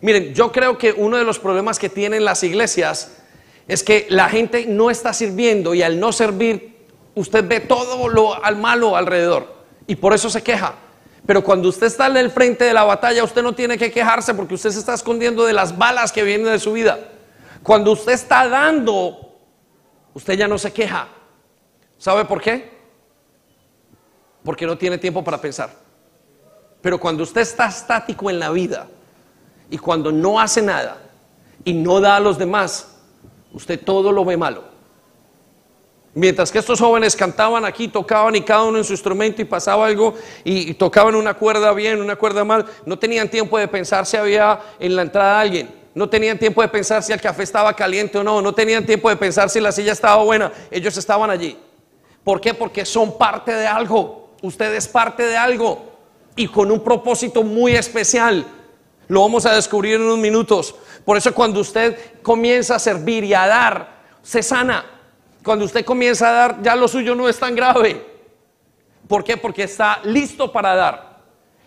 [0.00, 3.18] Miren, yo creo que uno de los problemas que tienen las iglesias
[3.66, 6.75] es que la gente no está sirviendo y al no servir
[7.16, 9.52] usted ve todo lo al malo alrededor
[9.86, 10.74] y por eso se queja.
[11.26, 14.32] Pero cuando usted está en el frente de la batalla, usted no tiene que quejarse
[14.34, 17.00] porque usted se está escondiendo de las balas que vienen de su vida.
[17.64, 19.34] Cuando usted está dando,
[20.14, 21.08] usted ya no se queja.
[21.98, 22.70] ¿Sabe por qué?
[24.44, 25.70] Porque no tiene tiempo para pensar.
[26.80, 28.86] Pero cuando usted está estático en la vida
[29.70, 30.98] y cuando no hace nada
[31.64, 32.98] y no da a los demás,
[33.52, 34.75] usted todo lo ve malo.
[36.16, 39.86] Mientras que estos jóvenes cantaban aquí, tocaban y cada uno en su instrumento y pasaba
[39.86, 44.16] algo y, tocaban una cuerda bien, una cuerda mal, no tenían tiempo de pensar si
[44.16, 48.16] había en la entrada alguien, no tenían tiempo de pensar si el café estaba caliente
[48.16, 51.58] o no, no tenían tiempo de pensar si la silla estaba buena, ellos estaban allí.
[52.24, 52.54] ¿Por qué?
[52.54, 55.84] Porque son parte de algo, usted es parte de algo
[56.34, 58.46] y con un propósito muy especial.
[59.08, 60.74] Lo vamos a descubrir en unos minutos.
[61.04, 64.95] Por eso cuando usted comienza a servir y a dar, se sana.
[65.46, 68.04] Cuando usted comienza a dar, ya lo suyo no es tan grave.
[69.06, 69.36] ¿Por qué?
[69.36, 71.20] Porque está listo para dar.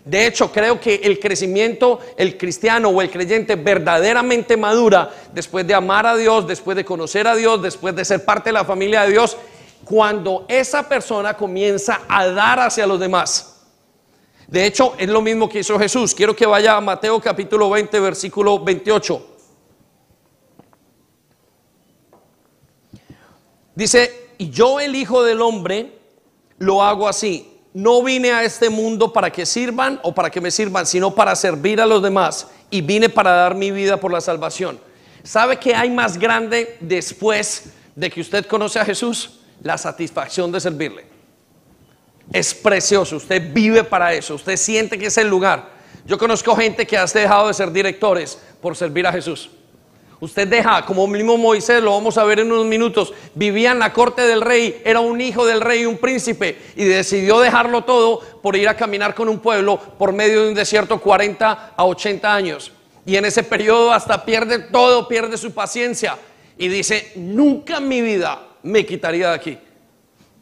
[0.03, 5.73] De hecho, creo que el crecimiento, el cristiano o el creyente verdaderamente madura después de
[5.73, 9.03] amar a Dios, después de conocer a Dios, después de ser parte de la familia
[9.03, 9.37] de Dios,
[9.85, 13.61] cuando esa persona comienza a dar hacia los demás.
[14.45, 16.13] De hecho, es lo mismo que hizo Jesús.
[16.13, 19.38] Quiero que vaya a Mateo capítulo 20, versículo 28.
[23.79, 25.93] Dice, y yo el Hijo del Hombre
[26.57, 27.49] lo hago así.
[27.73, 31.33] No vine a este mundo para que sirvan o para que me sirvan, sino para
[31.33, 32.47] servir a los demás.
[32.69, 34.81] Y vine para dar mi vida por la salvación.
[35.23, 39.39] ¿Sabe qué hay más grande después de que usted conoce a Jesús?
[39.63, 41.05] La satisfacción de servirle.
[42.33, 45.69] Es precioso, usted vive para eso, usted siente que es el lugar.
[46.05, 49.49] Yo conozco gente que ha dejado de ser directores por servir a Jesús.
[50.21, 53.93] Usted deja, como mismo Moisés, lo vamos a ver en unos minutos, vivía en la
[53.93, 58.57] corte del rey, era un hijo del rey, un príncipe, y decidió dejarlo todo por
[58.57, 62.73] ir a caminar con un pueblo por medio de un desierto 40 a 80 años.
[63.05, 66.17] Y en ese periodo hasta pierde todo, pierde su paciencia.
[66.57, 69.57] Y dice, nunca en mi vida me quitaría de aquí.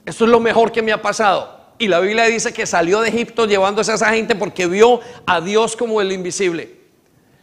[0.03, 1.55] Esto es lo mejor que me ha pasado.
[1.77, 5.39] Y la Biblia dice que salió de Egipto llevándose a esa gente porque vio a
[5.39, 6.76] Dios como el invisible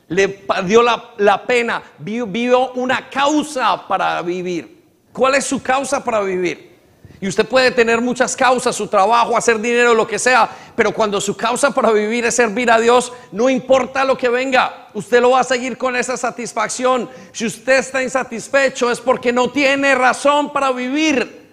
[0.08, 4.82] le dio la, pena, vio, una causa para vivir.
[5.12, 6.74] ¿Cuál es su causa para vivir?
[7.20, 11.20] Y usted puede tener muchas causas, su trabajo, hacer dinero, lo que sea, pero cuando
[11.20, 15.30] su causa para vivir es servir a Dios, no importa lo que venga, usted lo
[15.30, 17.08] va a seguir con esa satisfacción.
[17.32, 21.44] Si usted está insatisfecho es porque no tiene razón para vivir.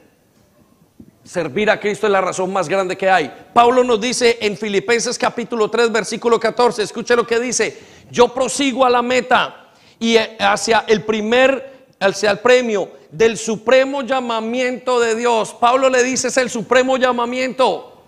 [1.24, 3.32] Servir a Cristo es la razón más grande que hay.
[3.54, 7.80] Pablo nos dice en Filipenses capítulo 3, versículo 14, escuche lo que dice,
[8.12, 15.00] yo prosigo a la meta y hacia el primer, hacia el premio del supremo llamamiento
[15.00, 15.56] de Dios.
[15.60, 18.04] Pablo le dice, es el supremo llamamiento.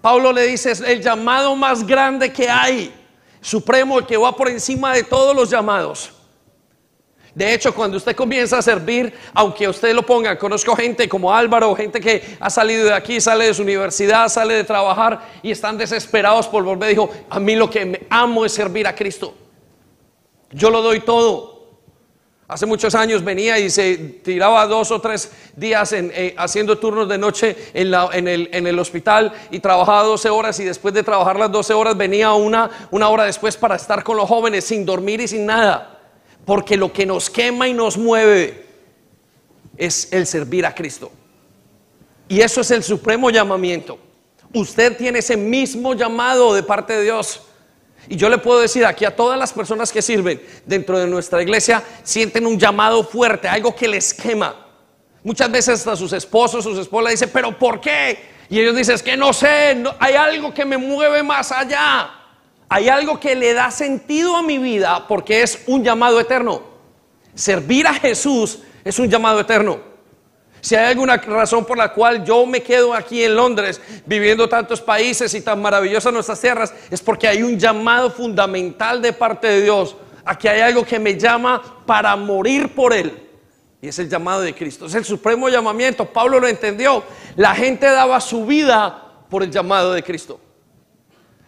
[0.00, 2.92] Pablo le dice, es el llamado más grande que hay,
[3.40, 6.12] supremo, el que va por encima de todos los llamados.
[7.34, 11.74] De hecho, cuando usted comienza a servir, aunque usted lo ponga, conozco gente como Álvaro,
[11.76, 15.78] gente que ha salido de aquí, sale de su universidad, sale de trabajar y están
[15.78, 16.90] desesperados por volver.
[16.90, 19.34] Dijo, a mí lo que me amo es servir a Cristo.
[20.50, 21.60] Yo lo doy todo.
[22.50, 27.08] Hace muchos años venía y se tiraba dos o tres días en, eh, haciendo turnos
[27.08, 30.92] de noche en, la, en, el, en, el, hospital y trabajaba 12 horas y después
[30.92, 34.64] de trabajar las 12 horas venía una, una hora después para estar con los jóvenes
[34.64, 36.00] sin dormir y sin nada.
[36.44, 38.66] Porque lo que nos quema y nos mueve
[39.76, 41.12] es el servir a Cristo.
[42.28, 43.96] Y eso es el supremo llamamiento.
[44.52, 47.42] Usted tiene ese mismo llamado de parte de Dios.
[48.08, 51.42] Y yo le puedo decir aquí a todas las personas que sirven dentro de nuestra
[51.42, 54.66] iglesia, sienten un llamado fuerte, algo que les quema.
[55.22, 58.18] Muchas veces hasta sus esposos, sus esposas dicen, pero ¿por qué?
[58.48, 62.10] Y ellos dicen, es que no sé, hay algo que me mueve más allá.
[62.68, 66.62] Hay algo que le da sentido a mi vida porque es un llamado eterno.
[67.34, 69.89] Servir a Jesús es un llamado eterno.
[70.60, 74.80] Si hay alguna razón por la cual yo me quedo aquí en Londres viviendo tantos
[74.80, 79.62] países y tan maravillosas nuestras tierras, es porque hay un llamado fundamental de parte de
[79.62, 79.96] Dios.
[80.24, 83.28] Aquí hay algo que me llama para morir por Él.
[83.82, 84.86] Y es el llamado de Cristo.
[84.86, 86.04] Es el supremo llamamiento.
[86.04, 87.02] Pablo lo entendió.
[87.36, 90.38] La gente daba su vida por el llamado de Cristo.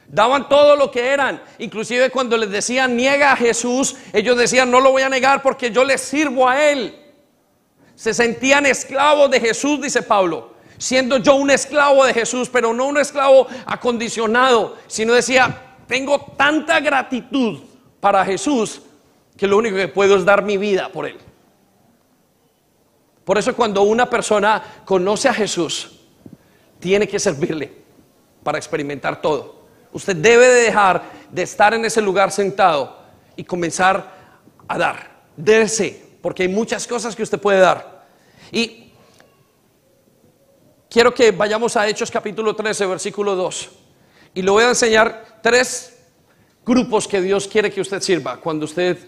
[0.09, 1.42] Daban todo lo que eran.
[1.59, 5.70] Inclusive cuando les decían niega a Jesús, ellos decían no lo voy a negar porque
[5.70, 7.02] yo le sirvo a Él.
[8.03, 10.55] Se sentían esclavos de Jesús, dice Pablo.
[10.77, 16.81] Siendo yo un esclavo de Jesús, pero no un esclavo acondicionado, sino decía, tengo tanta
[16.81, 17.61] gratitud
[18.01, 18.83] para Jesús
[19.37, 21.17] que lo único que puedo es dar mi vida por Él.
[23.25, 26.01] Por eso cuando una persona conoce a Jesús,
[26.81, 27.71] tiene que servirle
[28.43, 29.62] para experimentar todo.
[29.93, 32.99] Usted debe de dejar de estar en ese lugar sentado
[33.37, 34.12] y comenzar
[34.67, 35.23] a dar.
[35.37, 37.91] Dese, porque hay muchas cosas que usted puede dar.
[38.53, 38.93] Y
[40.91, 43.71] quiero que vayamos a Hechos capítulo 13, versículo 2.
[44.35, 45.99] Y le voy a enseñar tres
[46.65, 48.99] grupos que Dios quiere que usted sirva cuando usted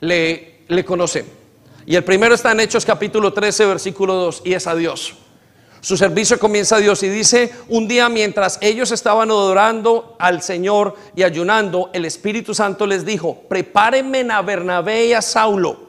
[0.00, 1.26] le, le conoce.
[1.84, 5.14] Y el primero está en Hechos capítulo 13, versículo 2, y es a Dios.
[5.82, 10.96] Su servicio comienza a Dios y dice, un día mientras ellos estaban adorando al Señor
[11.14, 15.86] y ayunando, el Espíritu Santo les dijo, prepárenme a Bernabé y a Saulo.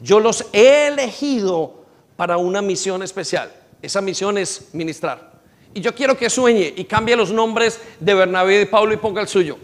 [0.00, 1.75] Yo los he elegido
[2.16, 3.52] para una misión especial.
[3.82, 5.32] Esa misión es ministrar.
[5.74, 9.20] Y yo quiero que sueñe y cambie los nombres de Bernabé y Pablo y ponga
[9.20, 9.58] el suyo.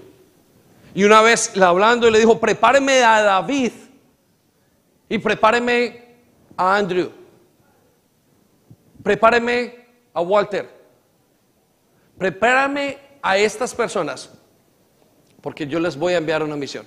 [0.94, 3.72] Y una vez hablando, le dijo, prepárenme a David
[5.08, 6.04] y prepárenme
[6.56, 7.22] a Andrew
[9.02, 10.68] prepáreme a Walter,
[12.18, 14.30] prepárame a estas personas,
[15.40, 16.86] porque yo les voy a enviar una misión.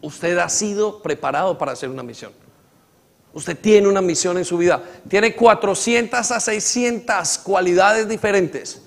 [0.00, 2.32] Usted ha sido preparado para hacer una misión.
[3.34, 4.82] Usted tiene una misión en su vida.
[5.08, 8.82] Tiene 400 a 600 cualidades diferentes,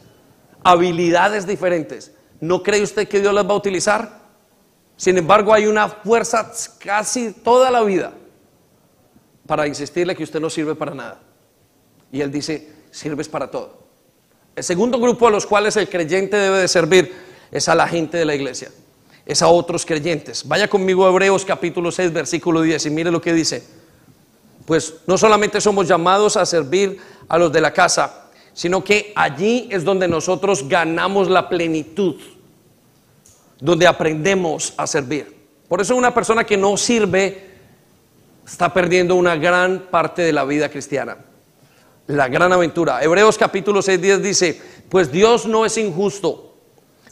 [0.64, 2.12] habilidades diferentes.
[2.40, 4.26] ¿No cree usted que Dios las va a utilizar?
[4.98, 8.14] Sin embargo, hay una fuerza casi toda la vida
[9.48, 11.20] para insistirle que usted no sirve para nada.
[12.12, 13.86] Y él dice, sirves para todo.
[14.56, 17.14] El segundo grupo a los cuales el creyente debe de servir
[17.52, 18.72] es a la gente de la iglesia,
[19.26, 20.48] es a otros creyentes.
[20.48, 23.64] Vaya conmigo a Hebreos capítulo 6, versículo 10 y mire lo que dice.
[24.66, 29.68] Pues no solamente somos llamados a servir a los de la casa, sino que allí
[29.72, 32.16] es donde nosotros ganamos la plenitud,
[33.60, 35.36] donde aprendemos a servir.
[35.68, 37.52] Por eso una persona que no sirve
[38.46, 41.18] está perdiendo una gran parte de la vida cristiana
[42.08, 43.04] la gran aventura.
[43.04, 46.56] Hebreos capítulo 6, 10 dice, pues Dios no es injusto,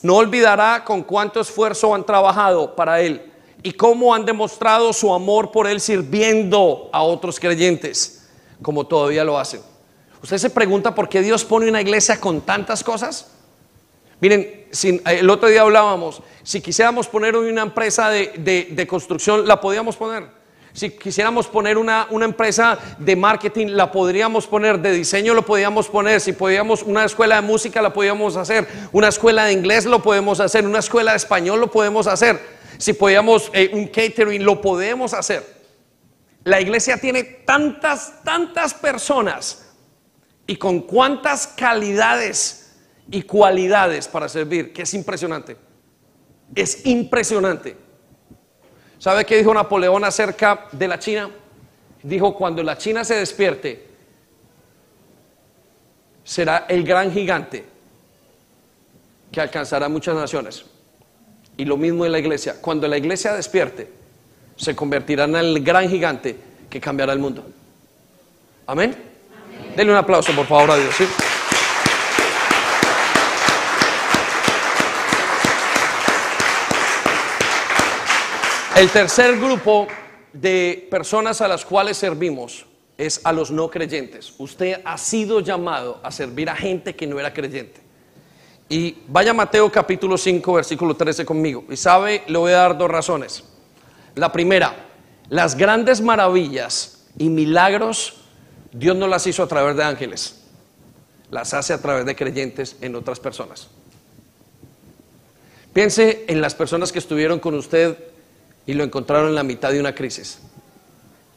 [0.02, 3.33] no olvidará con cuánto esfuerzo han trabajado para Él
[3.64, 8.28] y cómo han demostrado su amor por Él sirviendo a otros creyentes,
[8.62, 9.62] como todavía lo hacen.
[10.22, 13.32] ¿Usted se pregunta por qué Dios pone una iglesia con tantas cosas?
[14.20, 14.68] Miren,
[15.06, 20.44] el otro día hablábamos, si quisiéramos poner una empresa de, de construcción, la podíamos poner.
[20.74, 26.20] Si quisiéramos poner una, empresa de marketing, la podríamos poner, de diseño lo podríamos poner,
[26.20, 30.40] si podíamos una escuela de música la podíamos hacer, una escuela de inglés lo podemos
[30.40, 32.42] hacer, una escuela de español lo podemos hacer,
[32.78, 35.46] si podíamos eh, un catering lo podemos hacer.
[36.44, 39.72] La iglesia tiene tantas, tantas personas
[40.46, 42.76] y con cuántas calidades
[43.10, 45.56] y cualidades para servir, que es impresionante.
[46.54, 47.78] Es impresionante.
[49.00, 51.30] ¿Sabe qué dijo Napoleón acerca de la China?
[52.02, 53.88] Dijo, cuando la China se despierte,
[56.24, 57.66] será el gran gigante
[59.32, 60.66] que alcanzará muchas naciones.
[61.58, 62.56] Y lo mismo en la iglesia.
[62.60, 63.90] Cuando la iglesia despierte,
[64.56, 66.36] se convertirá en el gran gigante
[66.70, 67.46] que cambiará el mundo.
[68.66, 68.96] Amén.
[69.76, 70.96] Denle un aplauso, por favor, a Dios.
[70.96, 71.06] ¿sí?
[78.76, 79.88] El tercer grupo
[80.34, 82.66] de personas a las cuales servimos
[82.98, 84.34] es a los no creyentes.
[84.40, 87.83] Usted ha sido llamado a servir a gente que no era creyente.
[88.74, 91.64] Y vaya Mateo capítulo 5, versículo 13 conmigo.
[91.70, 93.44] Y sabe, le voy a dar dos razones.
[94.16, 94.88] La primera,
[95.30, 98.16] las grandes maravillas y milagros
[98.72, 100.42] Dios no las hizo a través de ángeles,
[101.30, 103.68] las hace a través de creyentes en otras personas.
[105.72, 107.96] Piense en las personas que estuvieron con usted
[108.66, 110.40] y lo encontraron en la mitad de una crisis.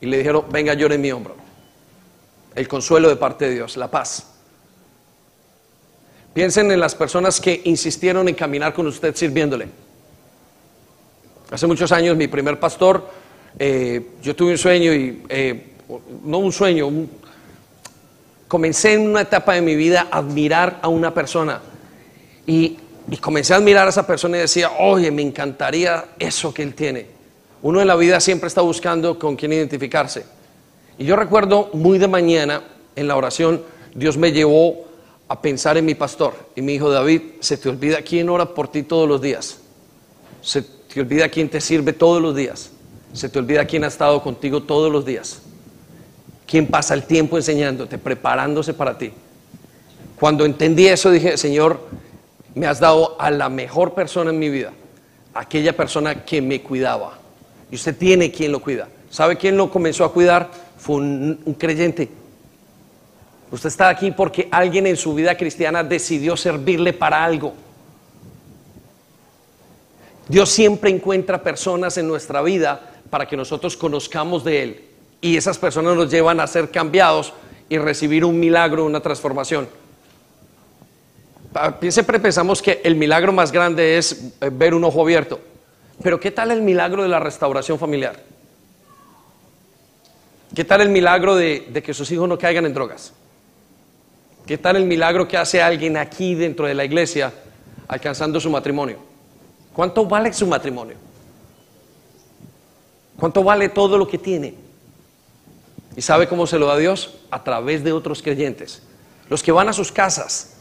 [0.01, 1.37] Y le dijeron, venga, llore en mi hombro.
[2.55, 4.36] El consuelo de parte de Dios, la paz.
[6.37, 9.69] Piensen en las personas que insistieron en caminar con usted sirviéndole.
[11.51, 13.09] Hace muchos años mi primer pastor,
[13.59, 15.69] eh, yo tuve un sueño y, eh,
[16.25, 16.91] no un sueño,
[18.49, 21.63] comencé en una etapa de mi vida a admirar a una persona.
[22.47, 22.77] Y,
[23.11, 26.75] y comencé a admirar a esa persona y decía, oye, me encantaría eso que él
[26.75, 27.07] tiene.
[27.63, 30.27] Uno en la vida siempre está buscando con quién identificarse.
[30.99, 32.63] Y yo recuerdo muy de mañana
[32.95, 33.63] en la oración,
[33.95, 34.86] Dios me llevó
[35.29, 38.69] a pensar en mi pastor y me dijo, David, se te olvida quién ora por
[38.69, 39.59] ti todos los días.
[40.41, 42.71] Se te olvida quién te sirve todos los días.
[43.13, 45.41] Se te olvida quién ha estado contigo todos los días.
[46.47, 49.13] Quién pasa el tiempo enseñándote, preparándose para ti.
[50.19, 51.81] Cuando entendí eso dije, Señor,
[52.55, 54.73] me has dado a la mejor persona en mi vida,
[55.35, 57.19] aquella persona que me cuidaba
[57.71, 58.89] y usted tiene quien lo cuida.
[59.11, 60.51] ¿Sabe quién lo comenzó a cuidar?
[60.79, 62.09] Fue un, creyente.
[63.51, 67.55] Usted está aquí porque alguien en su vida cristiana decidió servirle para algo.
[70.29, 72.81] Dios siempre encuentra personas en nuestra vida
[73.11, 74.85] para que nosotros conozcamos de Él.
[75.21, 77.33] Y esas personas nos llevan a ser cambiados
[77.69, 79.69] y recibir un milagro, una transformación.
[81.89, 85.41] Siempre pensamos que el milagro más grande es eh, ver un ojo abierto.
[86.03, 88.23] Pero ¿qué tal el milagro de la restauración familiar?
[90.55, 93.13] ¿Qué tal el milagro de, que sus hijos no caigan en drogas?
[94.47, 97.33] ¿Qué tal el milagro que hace alguien aquí dentro de la iglesia
[97.89, 98.99] alcanzando su matrimonio?
[99.73, 100.97] ¿Cuánto vale su matrimonio?
[103.19, 104.55] ¿Cuánto vale todo lo que tiene?
[105.97, 107.15] ¿Y sabe cómo se lo da Dios?
[107.33, 108.83] A través de otros creyentes.
[109.29, 110.59] Los que van a sus casas,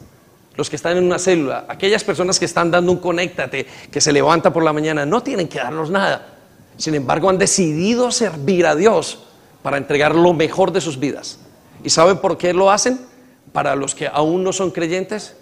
[0.55, 4.11] los que están en una célula, aquellas personas que están dando un conéctate, que se
[4.11, 6.39] levanta por la mañana, no tienen que darnos nada.
[6.77, 9.19] Sin embargo, han decidido servir a Dios
[9.61, 11.38] para entregar lo mejor de sus vidas.
[11.83, 13.13] ¿Y saben por qué lo hacen?
[13.55, 15.33] Para los que aún no son creyentes,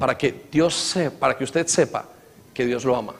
[0.00, 2.06] para que Dios sepa, para que usted sepa
[2.52, 3.14] que Dios lo ama.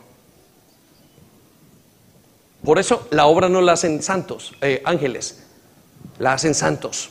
[2.64, 5.44] Por eso la obra no la hacen santos, eh, ángeles,
[6.18, 7.10] la hacen santos.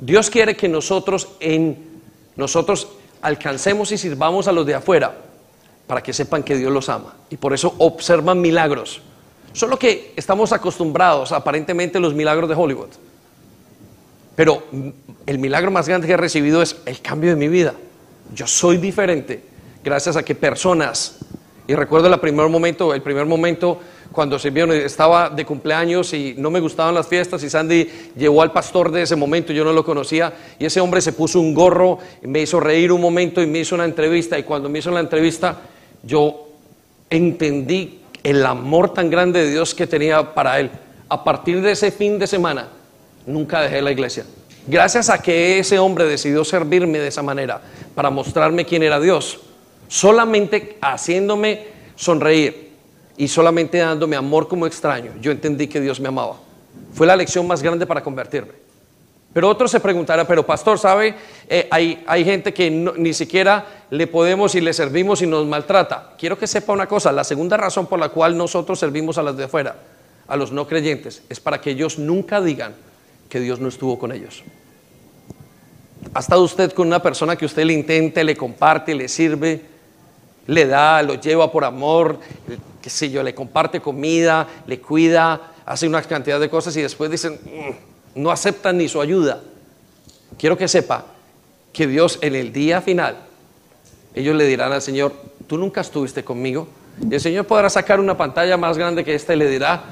[0.00, 2.00] Dios quiere que nosotros en
[2.34, 2.88] nosotros
[3.20, 5.16] alcancemos y sirvamos a los de afuera
[5.86, 9.02] para que sepan que Dios los ama y por eso observan milagros.
[9.52, 12.90] Solo que estamos acostumbrados aparentemente a los milagros de Hollywood.
[14.34, 14.62] Pero
[15.26, 17.74] el milagro más grande que he recibido es el cambio de mi vida.
[18.34, 19.42] Yo soy diferente
[19.84, 21.18] gracias a que personas,
[21.66, 23.80] y recuerdo el primer momento, el primer momento
[24.12, 28.42] cuando se vio, estaba de cumpleaños y no me gustaban las fiestas y Sandy llevó
[28.42, 31.54] al pastor de ese momento, yo no lo conocía, y ese hombre se puso un
[31.54, 34.90] gorro, me hizo reír un momento y me hizo una entrevista, y cuando me hizo
[34.90, 35.62] la entrevista
[36.02, 36.48] yo
[37.08, 40.70] entendí el amor tan grande de Dios que tenía para él.
[41.08, 42.68] A partir de ese fin de semana,
[43.26, 44.24] nunca dejé la iglesia.
[44.66, 47.60] Gracias a que ese hombre decidió servirme de esa manera,
[47.94, 49.40] para mostrarme quién era Dios,
[49.88, 51.66] solamente haciéndome
[51.96, 52.72] sonreír,
[53.16, 56.36] y solamente dándome amor como extraño, yo entendí que Dios me amaba.
[56.94, 58.52] Fue la lección más grande para convertirme.
[59.32, 61.14] Pero otros se preguntarán, pero pastor, ¿sabe?
[61.48, 66.12] Eh, hay, hay, gente que ni siquiera le podemos y le servimos y nos maltrata.
[66.18, 69.36] Quiero que sepa una cosa, la segunda razón por la cual nosotros servimos a las
[69.36, 69.76] de afuera,
[70.28, 72.74] a los no creyentes, es para que ellos nunca digan
[73.32, 74.42] que Dios no estuvo con ellos.
[76.12, 79.62] ¿Ha estado usted con una persona que usted le intente, le comparte, le sirve,
[80.46, 82.18] le da, lo lleva por amor,
[82.82, 87.10] qué sé yo, le comparte comida, le cuida, hace una cantidad de cosas y después
[87.10, 89.40] dicen, mm, no aceptan ni su ayuda.
[90.36, 91.06] Quiero que sepa
[91.72, 93.16] que Dios en el día final,
[94.14, 95.14] ellos le dirán al Señor,
[95.46, 96.68] tú nunca estuviste conmigo.
[97.00, 99.82] Y el Señor podrá sacar una pantalla más grande que esta y le dirá,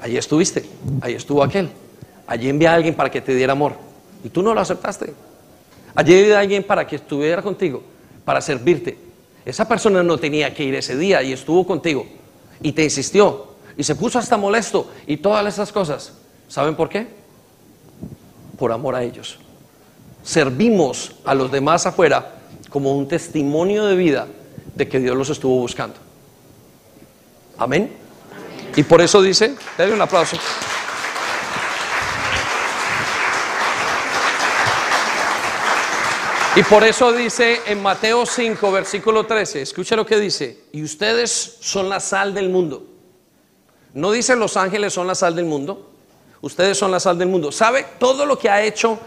[0.00, 0.64] allí estuviste,
[1.00, 1.68] ahí estuvo aquel,
[2.26, 3.74] allí envía a alguien para que te diera amor.
[4.24, 5.12] Y tú no lo aceptaste.
[5.94, 7.82] Allí alguien para que estuviera contigo,
[8.24, 8.98] para servirte.
[9.44, 12.06] Esa persona no tenía que ir ese día y estuvo contigo
[12.62, 16.12] y te insistió y se puso hasta molesto y todas esas cosas.
[16.48, 17.08] ¿Saben por qué?
[18.58, 19.38] Por amor a ellos.
[20.22, 22.36] Servimos a los demás afuera
[22.70, 24.28] como un testimonio de vida
[24.74, 25.96] de que Dios los estuvo buscando.
[27.58, 27.92] Amén.
[28.76, 30.36] Y por eso dice, dale un aplauso.
[36.54, 41.56] Y por eso dice en Mateo 5, versículo 13, escucha lo que dice, y ustedes
[41.60, 42.86] son la sal del mundo.
[43.94, 45.90] No dice los ángeles son la sal del mundo,
[46.42, 47.52] ustedes son la sal del mundo.
[47.52, 48.98] ¿Sabe todo lo que ha hecho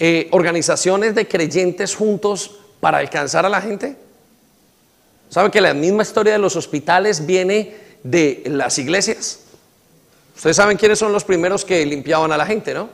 [0.00, 3.96] eh, organizaciones de creyentes juntos para alcanzar a la gente?
[5.28, 9.44] ¿Sabe que la misma historia de los hospitales viene de las iglesias?
[10.34, 12.88] Ustedes saben quiénes son los primeros que limpiaban a la gente, ¿no?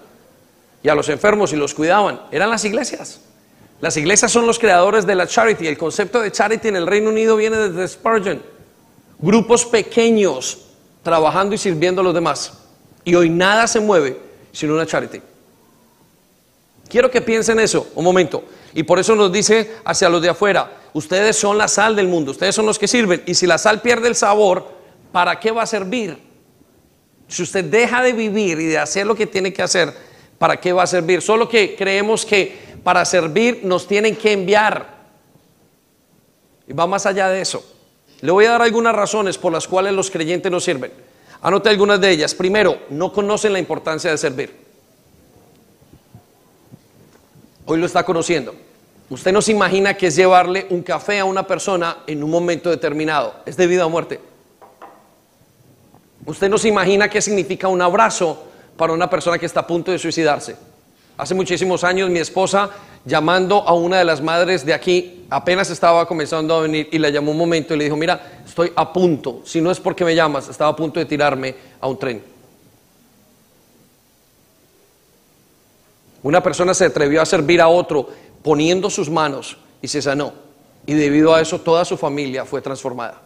[0.82, 2.20] Y a los enfermos y los cuidaban.
[2.30, 3.22] Eran las iglesias.
[3.80, 5.66] Las iglesias son los creadores de la charity.
[5.66, 8.42] El concepto de charity en el Reino Unido viene desde Spurgeon.
[9.18, 10.58] Grupos pequeños
[11.02, 12.52] trabajando y sirviendo a los demás.
[13.04, 14.18] Y hoy nada se mueve
[14.52, 15.20] sin una charity.
[16.88, 18.44] Quiero que piensen eso un momento.
[18.74, 22.32] Y por eso nos dice hacia los de afuera, ustedes son la sal del mundo,
[22.32, 23.22] ustedes son los que sirven.
[23.26, 24.68] Y si la sal pierde el sabor,
[25.12, 26.18] ¿para qué va a servir?
[27.28, 29.92] Si usted deja de vivir y de hacer lo que tiene que hacer,
[30.38, 31.22] ¿para qué va a servir?
[31.22, 34.98] Solo que creemos que para servir nos tienen que enviar.
[36.66, 37.64] Y va más allá de eso.
[38.20, 40.92] Le voy a dar algunas razones por las cuales los creyentes no sirven.
[41.40, 42.34] Anote algunas de ellas.
[42.34, 44.54] Primero, no conocen la importancia de servir.
[47.64, 48.54] Hoy lo está conociendo.
[49.10, 52.70] Usted no se imagina que es llevarle un café a una persona en un momento
[52.70, 53.34] determinado.
[53.46, 54.20] Es de vida o muerte.
[56.26, 58.44] Usted no se imagina qué significa un abrazo
[58.76, 60.56] para una persona que está a punto de suicidarse.
[61.18, 62.70] Hace muchísimos años mi esposa
[63.04, 67.10] llamando a una de las madres de aquí, apenas estaba comenzando a venir y la
[67.10, 70.14] llamó un momento y le dijo, mira, estoy a punto, si no es porque me
[70.14, 72.22] llamas, estaba a punto de tirarme a un tren.
[76.22, 78.08] Una persona se atrevió a servir a otro
[78.42, 80.32] poniendo sus manos y se sanó.
[80.86, 83.20] Y debido a eso toda su familia fue transformada.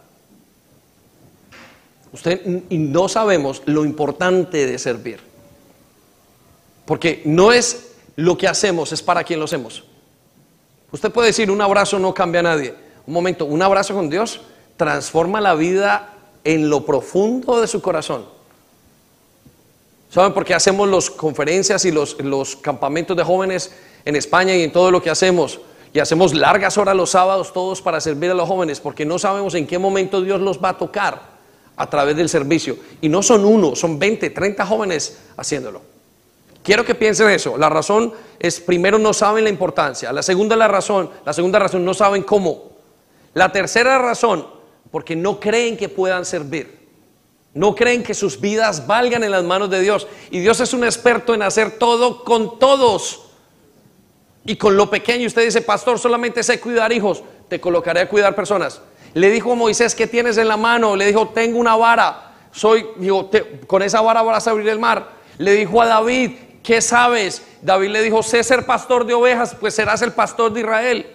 [2.11, 5.32] Usted no sabemos lo importante de servir.
[6.85, 9.83] Porque no es lo que hacemos, es para quien lo hacemos.
[10.91, 12.75] Usted puede decir, un abrazo no cambia a nadie.
[13.07, 14.41] Un momento, un abrazo con Dios
[14.77, 16.13] transforma la vida
[16.43, 18.25] en lo profundo de su corazón.
[20.09, 23.73] ¿Saben por qué hacemos las conferencias y los, los campamentos de jóvenes
[24.05, 25.59] en España y en todo lo que hacemos?
[25.91, 29.55] Y hacemos largas horas los sábados todos para servir a los jóvenes, porque no sabemos
[29.55, 31.33] en qué momento Dios los va a tocar
[31.75, 32.77] a través del servicio.
[33.01, 35.92] Y no son uno, son 20, 30 jóvenes haciéndolo.
[36.63, 37.57] Quiero que piensen eso.
[37.57, 40.11] La razón es, primero, no saben la importancia.
[40.13, 42.71] La segunda, la razón, la segunda razón, no saben cómo.
[43.33, 44.47] La tercera razón,
[44.89, 46.83] porque no creen que puedan servir.
[47.53, 50.07] No creen que sus vidas valgan en las manos de Dios.
[50.31, 53.25] Y Dios es un experto en hacer todo con todos.
[54.45, 58.35] Y con lo pequeño, usted dice, pastor, solamente sé cuidar hijos, te colocaré a cuidar
[58.35, 58.81] personas.
[59.13, 60.95] Le dijo a Moisés, ¿qué tienes en la mano?
[60.95, 62.31] Le dijo, tengo una vara.
[62.51, 62.85] Soy,
[63.67, 65.11] con esa vara vas a abrir el mar.
[65.37, 66.31] Le dijo a David,
[66.63, 67.43] ¿qué sabes?
[67.61, 71.07] David le dijo, sé ser pastor de ovejas, pues serás el pastor de Israel.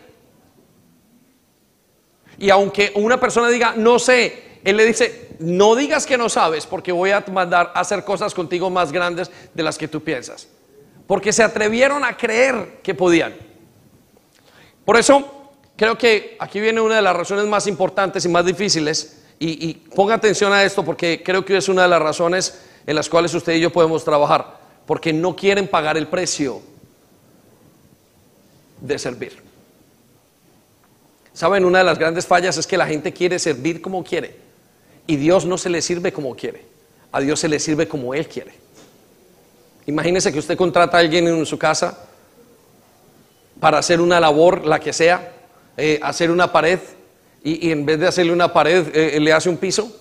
[2.38, 6.66] Y aunque una persona diga, no sé, él le dice, no digas que no sabes,
[6.66, 10.46] porque voy a mandar a hacer cosas contigo más grandes de las que tú piensas.
[11.06, 13.34] Porque se atrevieron a creer que podían.
[14.84, 19.24] Por eso, creo que aquí viene una de las razones más importantes y más difíciles.
[19.40, 22.94] Y, y ponga atención a esto porque creo que es una de las razones en
[22.94, 24.57] las cuales usted y yo podemos trabajar
[24.88, 26.62] porque no quieren pagar el precio
[28.80, 29.36] de servir.
[31.34, 34.36] Saben, una de las grandes fallas es que la gente quiere servir como quiere
[35.06, 36.64] y Dios no se le sirve como quiere,
[37.12, 38.52] a Dios se le sirve como Él quiere.
[39.84, 42.06] Imagínese que usted contrata a alguien en su casa
[43.60, 45.34] para hacer una labor, la que sea,
[45.76, 46.78] eh, hacer una pared,
[47.44, 49.94] y, en vez de hacerle una pared, eh, le hace un piso.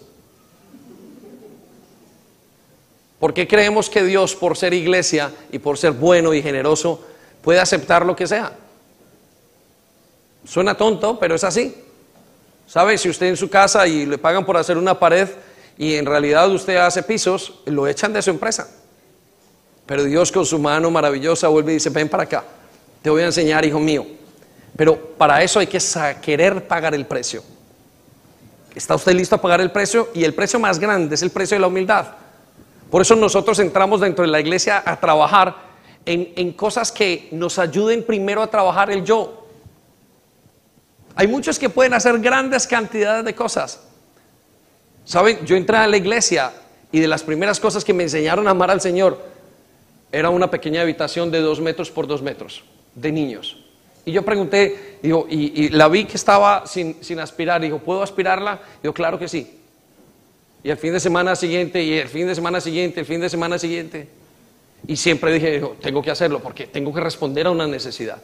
[3.19, 7.03] ¿Por qué creemos que Dios, por ser iglesia y por ser bueno y generoso,
[7.41, 8.51] puede aceptar lo que sea?
[10.45, 11.75] Suena tonto, pero es así.
[12.67, 12.97] ¿Sabe?
[12.97, 15.27] Si usted en su casa y le pagan por hacer una pared
[15.77, 18.69] y en realidad usted hace pisos, lo echan de su empresa.
[19.85, 22.43] Pero Dios con su mano maravillosa vuelve y dice, ven para acá,
[23.01, 24.05] te voy a enseñar, hijo mío.
[24.75, 25.79] Pero para eso hay que
[26.21, 27.41] querer pagar el precio.
[28.75, 30.09] ¿Está usted listo a pagar el precio?
[30.13, 32.05] Y el precio más grande es el precio de la humildad.
[32.89, 35.55] Por eso nosotros entramos dentro de la iglesia a trabajar
[36.05, 39.47] en, en cosas que nos ayuden primero a trabajar el yo.
[41.15, 43.83] Hay muchos que pueden hacer grandes cantidades de cosas.
[45.03, 46.51] Saben, yo entré a la iglesia
[46.91, 49.37] y de las primeras cosas que me enseñaron a amar al Señor
[50.11, 52.63] era una pequeña habitación de dos metros por dos metros
[52.95, 53.57] de niños.
[54.05, 57.59] Y yo pregunté, digo, y, la vi que estaba sin, sin aspirar.
[57.59, 58.61] Dijo, ¿puedo aspirarla?
[58.81, 59.56] Digo, claro que sí.
[60.63, 63.29] Y el fin de semana siguiente, y el fin de semana siguiente, el fin de
[63.29, 64.07] semana siguiente.
[64.87, 68.21] Y siempre dije, tengo que hacerlo porque tengo que responder a una necesidad.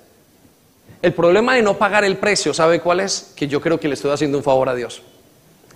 [1.01, 3.33] El problema de no pagar el precio, ¿sabe cuál es?
[3.35, 5.01] Que yo creo que le estoy haciendo un favor a Dios.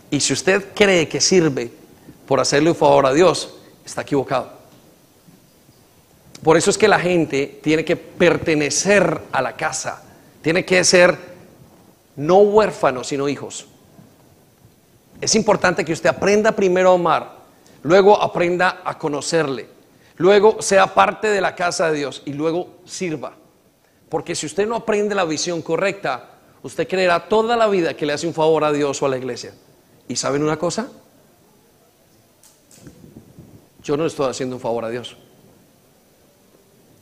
[0.10, 1.72] Y si usted cree que sirve
[2.26, 3.56] por hacerle un favor a Dios,
[3.86, 4.58] está equivocado.
[6.44, 10.04] Por eso es que la gente tiene que pertenecer a la casa,
[10.42, 11.18] tiene que ser
[12.16, 13.68] no huérfanos, sino hijos.
[15.20, 17.38] Es importante que usted aprenda primero a amar,
[17.84, 19.68] luego aprenda a conocerle,
[20.18, 23.34] luego sea parte de la casa de Dios y luego sirva.
[24.10, 26.30] Porque si usted no aprende la visión correcta,
[26.62, 29.18] usted creerá toda la vida que le hace un favor a Dios o a la
[29.18, 29.54] iglesia.
[30.08, 30.88] ¿Y saben una cosa?
[33.84, 35.18] Yo no estoy haciendo un favor a Dios.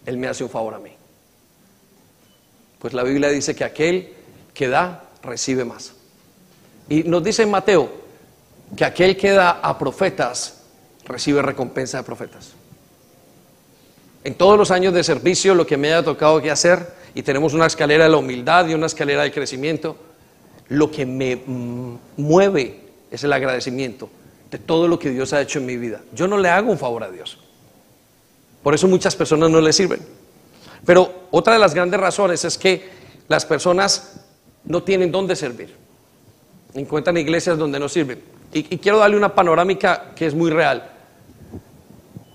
[0.05, 0.91] Él me hace un favor a mí.
[2.79, 4.13] Pues la Biblia dice que aquel
[4.53, 5.93] que da, recibe más.
[6.87, 8.04] Y nos dice en Mateo
[8.75, 10.63] que aquel que da a profetas,
[11.05, 12.53] recibe recompensa de profetas.
[14.23, 17.53] En todos los años de servicio, lo que me haya tocado que hacer, y tenemos
[17.53, 19.95] una escalera de la humildad y una escalera de crecimiento,
[20.69, 24.09] lo que me mm, mueve es el agradecimiento
[24.49, 26.01] de todo lo que Dios ha hecho en mi vida.
[26.13, 27.37] Yo no le hago un favor a Dios.
[28.63, 29.99] Por eso muchas personas no le sirven.
[30.85, 32.89] Pero otra de las grandes razones es que
[33.27, 34.21] las personas
[34.63, 35.75] no tienen dónde servir.
[36.75, 38.21] Encuentran iglesias donde no sirven.
[38.53, 40.91] Y, y quiero darle una panorámica que es muy real.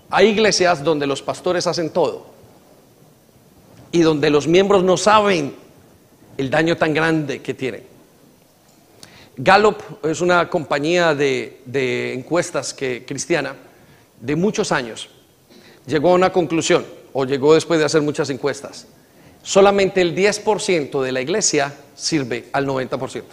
[0.09, 2.27] Hay iglesias donde los pastores hacen todo
[3.91, 5.55] y donde los miembros no saben
[6.37, 7.83] el daño tan grande que tienen.
[9.37, 13.55] Gallup es una compañía de, de encuestas que, cristiana
[14.19, 15.09] de muchos años.
[15.85, 18.87] Llegó a una conclusión, o llegó después de hacer muchas encuestas.
[19.43, 23.23] Solamente el 10% de la iglesia sirve al 90%.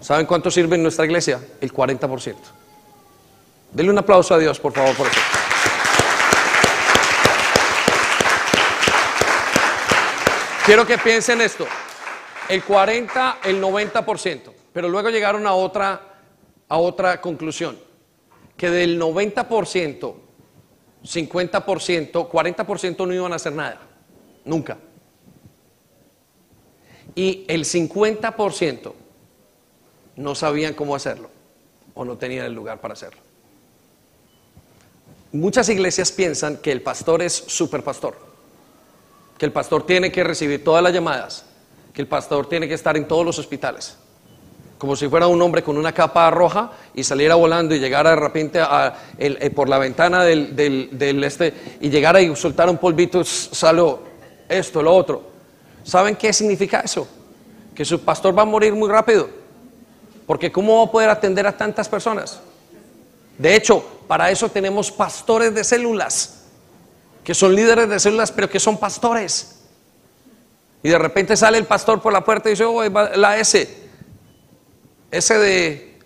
[0.00, 1.40] ¿Saben cuánto sirve en nuestra iglesia?
[1.60, 2.34] El 40%.
[3.72, 5.20] Denle un aplauso a Dios, por favor, por eso.
[10.64, 11.66] Quiero que piensen esto.
[12.48, 14.52] El 40, el 90%.
[14.72, 16.00] Pero luego llegaron a otra,
[16.68, 17.78] a otra conclusión.
[18.56, 20.14] Que del 90%,
[21.04, 23.80] 50%, 40% no iban a hacer nada.
[24.44, 24.78] Nunca.
[27.14, 28.92] Y el 50%
[30.20, 31.30] no sabían cómo hacerlo
[31.94, 33.20] o no tenían el lugar para hacerlo.
[35.32, 38.16] Muchas iglesias piensan que el pastor es superpastor,
[39.38, 41.44] que el pastor tiene que recibir todas las llamadas,
[41.94, 43.96] que el pastor tiene que estar en todos los hospitales,
[44.76, 48.16] como si fuera un hombre con una capa roja y saliera volando y llegara de
[48.16, 48.60] repente
[49.18, 54.00] eh, por la ventana del, este y llegara y soltara un polvito, salió
[54.48, 55.30] esto, lo otro.
[55.84, 57.06] ¿Saben qué significa eso?
[57.74, 59.39] Que su pastor va a morir muy rápido,
[60.30, 62.38] porque ¿cómo va a poder atender a tantas personas?
[63.36, 66.44] De hecho, para eso tenemos pastores de células,
[67.24, 69.58] que son líderes de células, pero que son pastores.
[70.84, 72.80] Y de repente sale el pastor por la puerta y dice, oh,
[73.16, 73.88] la S,
[75.10, 75.98] S de,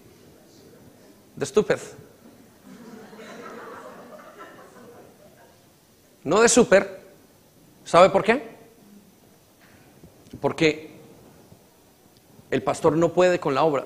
[1.36, 1.76] de stupid.
[6.22, 7.02] No de super.
[7.84, 8.56] ¿Sabe por qué?
[10.40, 10.94] Porque
[12.50, 13.84] el pastor no puede con la obra.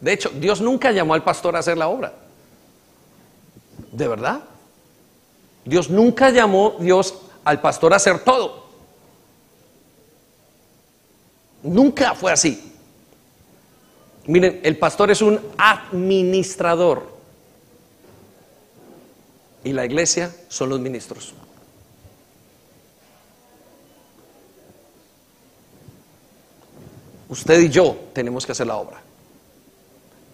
[0.00, 2.12] De hecho, Dios nunca llamó al pastor a hacer la obra.
[3.92, 4.40] ¿De verdad?
[5.64, 8.68] Dios nunca llamó Dios al pastor a hacer todo.
[11.62, 12.72] Nunca fue así.
[14.26, 17.18] Miren, el pastor es un administrador.
[19.64, 21.34] Y la iglesia son los ministros.
[27.28, 29.02] Usted y yo tenemos que hacer la obra.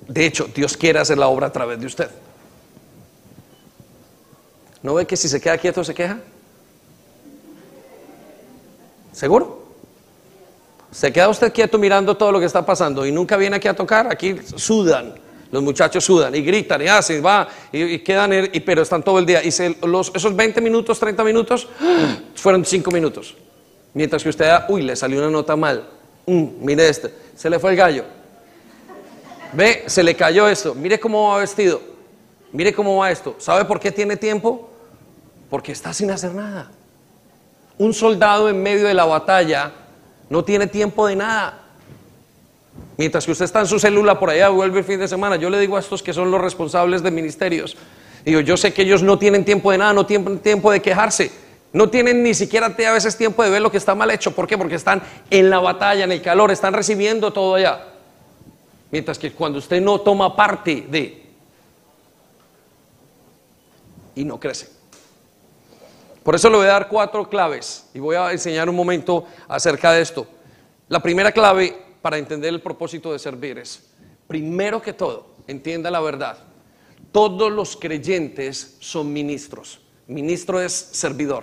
[0.09, 2.11] De hecho, Dios quiere hacer la obra a través de usted.
[4.83, 6.19] ¿No ve que si se queda quieto se queja?
[9.13, 9.65] ¿Seguro?
[10.91, 13.75] Se queda usted quieto mirando todo lo que está pasando y nunca viene aquí a
[13.75, 15.15] tocar, aquí sudan,
[15.51, 19.27] los muchachos sudan y gritan y hacen, va, y, quedan, y, pero están todo el
[19.27, 19.43] día.
[19.43, 19.51] Y
[19.87, 21.67] los, esos 20 minutos, 30 minutos,
[22.35, 23.35] fueron 5 minutos.
[23.95, 25.89] Mientras que usted, uy, le salió una nota mal.
[26.27, 28.05] Mm, mire este, se le fue el gallo.
[29.55, 30.75] Ve, se le cayó esto.
[30.75, 31.81] Mire cómo va vestido.
[32.53, 33.37] Mire cómo va esto.
[33.39, 34.69] ¿Sabe por qué tiene tiempo?
[35.51, 36.71] Porque está sin hacer nada.
[37.79, 39.73] Un soldado en medio de la batalla
[40.29, 41.61] no tiene tiempo de nada.
[42.97, 45.37] Mientras que usted está en su célula por allá, vuelve el fin de semana.
[45.37, 47.77] Yo le digo a estos que son los responsables de ministerios,
[48.25, 51.31] digo, yo sé que ellos no tienen tiempo de nada, no tienen tiempo de quejarse,
[51.73, 54.31] no tienen ni siquiera a veces tiempo de ver lo que está mal hecho.
[54.31, 54.57] ¿Por qué?
[54.57, 57.94] Porque están en la batalla, en el calor, están recibiendo todo allá.
[58.95, 61.21] Mientras que cuando usted no toma parte de
[64.15, 64.69] y no crece.
[66.23, 69.91] Por eso le voy a dar cuatro claves y voy a enseñar un momento acerca
[69.91, 70.29] de esto.
[70.87, 73.85] La primera clave para entender el propósito de servir es,
[74.29, 76.39] primero que todo, entienda la verdad.
[77.11, 79.81] Todos los creyentes son ministros.
[80.07, 81.43] Ministro es servidor.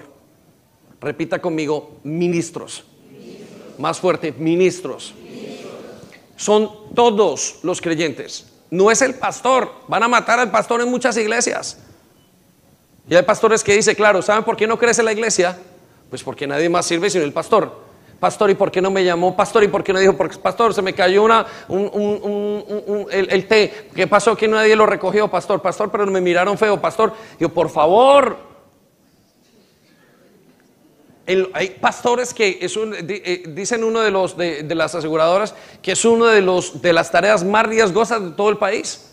[1.01, 2.85] Repita conmigo, ministros.
[3.77, 5.15] Más fuerte, ministros.
[6.41, 8.51] Son todos los creyentes.
[8.71, 9.71] No es el pastor.
[9.87, 11.77] Van a matar al pastor en muchas iglesias.
[13.07, 15.55] Y hay pastores que dicen, claro, ¿saben por qué no crece la iglesia?
[16.09, 17.71] Pues porque nadie más sirve sino el pastor.
[18.19, 19.35] Pastor, ¿y por qué no me llamó?
[19.35, 20.17] Pastor, ¿y por qué no dijo?
[20.17, 21.45] Porque, pastor, se me cayó una,
[23.11, 23.89] el, té.
[23.93, 25.27] ¿Qué pasó que nadie lo recogió?
[25.27, 26.81] Pastor, pastor, pero me miraron feo.
[26.81, 28.50] Pastor, yo, por favor.
[31.53, 36.25] Hay pastores que es eh, dicen uno de los de, las aseguradoras que es uno
[36.25, 39.07] de los de las tareas más riesgosas de todo el país.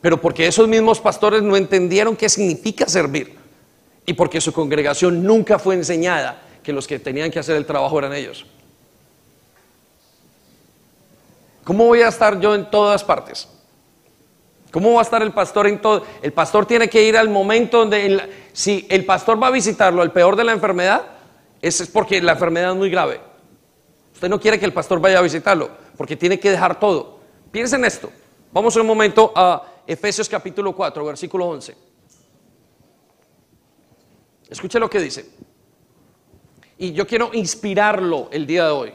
[0.00, 3.34] Pero porque esos mismos pastores no entendieron qué significa servir
[4.04, 7.98] y porque su congregación nunca fue enseñada que los que tenían que hacer el trabajo
[7.98, 8.46] eran ellos.
[11.64, 13.48] ¿Cómo voy a estar yo en todas partes?
[14.76, 16.04] ¿Cómo va a estar el pastor en todo?
[16.20, 20.12] El pastor tiene que ir al momento donde, si el pastor va a visitarlo al
[20.12, 21.02] peor de la enfermedad,
[21.62, 23.18] es porque la enfermedad es muy grave.
[24.12, 27.20] Usted no quiere que el pastor vaya a visitarlo, porque tiene que dejar todo.
[27.50, 28.10] Piensen en esto.
[28.52, 31.74] Vamos un momento a Efesios capítulo 4, versículo 11.
[34.50, 35.26] Escuche lo que dice.
[36.76, 38.92] Y yo quiero inspirarlo el día de hoy,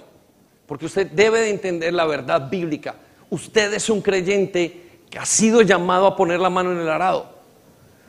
[0.67, 2.93] porque usted debe de entender la verdad bíblica.
[3.31, 7.25] Usted es un creyente que ha sido llamado a poner la mano en el arado.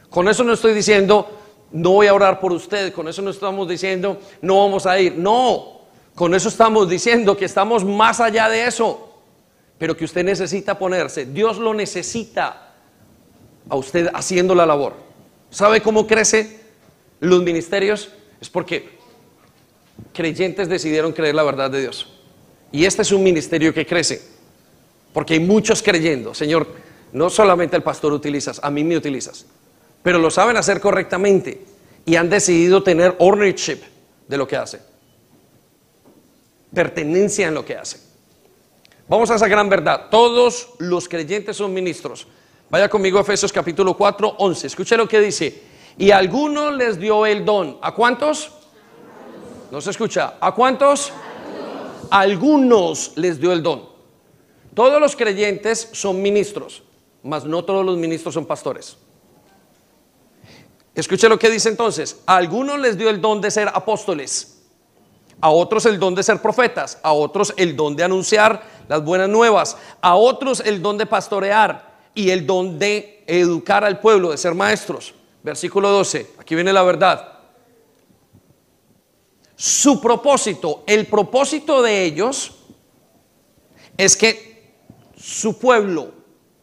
[0.08, 1.28] Con eso no estoy diciendo,
[1.72, 5.16] no voy a orar por usted, con eso no estamos diciendo, no vamos a ir.
[5.16, 5.80] No,
[6.14, 9.18] con eso estamos diciendo que estamos más allá de eso,
[9.78, 11.26] pero que usted necesita ponerse.
[11.26, 12.72] Dios lo necesita
[13.68, 14.94] a usted haciendo la labor.
[15.50, 16.60] ¿Sabe cómo crece
[17.18, 18.10] los ministerios?
[18.40, 18.90] Es porque
[20.12, 22.08] creyentes decidieron creer la verdad de Dios.
[22.70, 24.22] Y este es un ministerio que crece,
[25.12, 29.46] porque hay muchos creyendo, Señor, no solamente el pastor utilizas, a mí me utilizas,
[30.02, 31.64] pero lo saben hacer correctamente
[32.04, 33.80] y han decidido tener ownership
[34.26, 34.80] de lo que hace,
[36.74, 38.00] pertenencia en lo que hace.
[39.08, 42.26] Vamos a esa gran verdad, todos los creyentes son ministros.
[42.70, 45.62] Vaya conmigo a Efesios capítulo 4, 11, escuche lo que dice,
[45.98, 48.50] y a algunos les dio el don, ¿a cuántos?
[49.70, 50.34] ¿No se escucha?
[50.40, 51.12] ¿A cuántos?
[52.10, 53.88] Algunos les dio el don.
[54.74, 56.82] Todos los creyentes son ministros,
[57.22, 58.96] mas no todos los ministros son pastores.
[60.94, 62.20] Escuche lo que dice entonces.
[62.26, 64.62] A algunos les dio el don de ser apóstoles,
[65.40, 69.28] a otros el don de ser profetas, a otros el don de anunciar las buenas
[69.28, 74.36] nuevas, a otros el don de pastorear y el don de educar al pueblo, de
[74.36, 75.14] ser maestros.
[75.42, 77.32] Versículo 12, aquí viene la verdad
[79.64, 82.50] su propósito, el propósito de ellos
[83.96, 84.74] es que
[85.16, 86.10] su pueblo,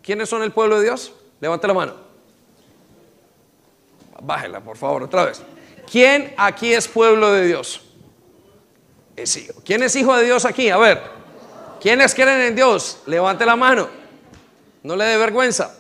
[0.02, 1.14] ¿quiénes son el pueblo de Dios?
[1.40, 1.94] Levante la mano.
[4.22, 5.42] Bájela, por favor, otra vez.
[5.90, 7.82] ¿Quién aquí es pueblo de Dios?
[9.16, 9.54] Es hijo.
[9.64, 10.70] ¿Quién es hijo de Dios aquí?
[10.70, 11.02] A ver.
[11.82, 13.00] ¿Quiénes creen en Dios?
[13.06, 13.88] Levante la mano.
[14.84, 15.76] No le dé vergüenza.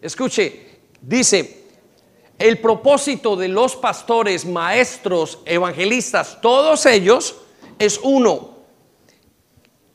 [0.00, 1.64] Escuche, dice,
[2.38, 7.36] el propósito de los pastores, maestros, evangelistas, todos ellos
[7.78, 8.53] es uno,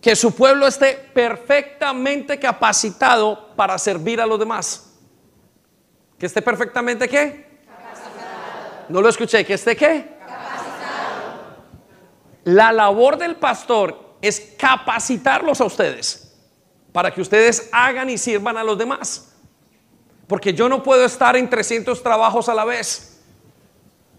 [0.02, 4.94] que su pueblo esté perfectamente capacitado para servir a los demás.
[6.18, 7.62] ¿Que esté perfectamente qué?
[7.66, 8.86] Capacitado.
[8.90, 10.18] No lo escuché, ¿que esté qué?
[10.20, 11.58] Capacitado.
[12.46, 16.38] La labor del pastor es capacitarlos a ustedes
[16.92, 19.34] para que ustedes hagan y sirvan a los demás.
[20.28, 23.20] Porque yo no puedo estar en 300 trabajos a la vez.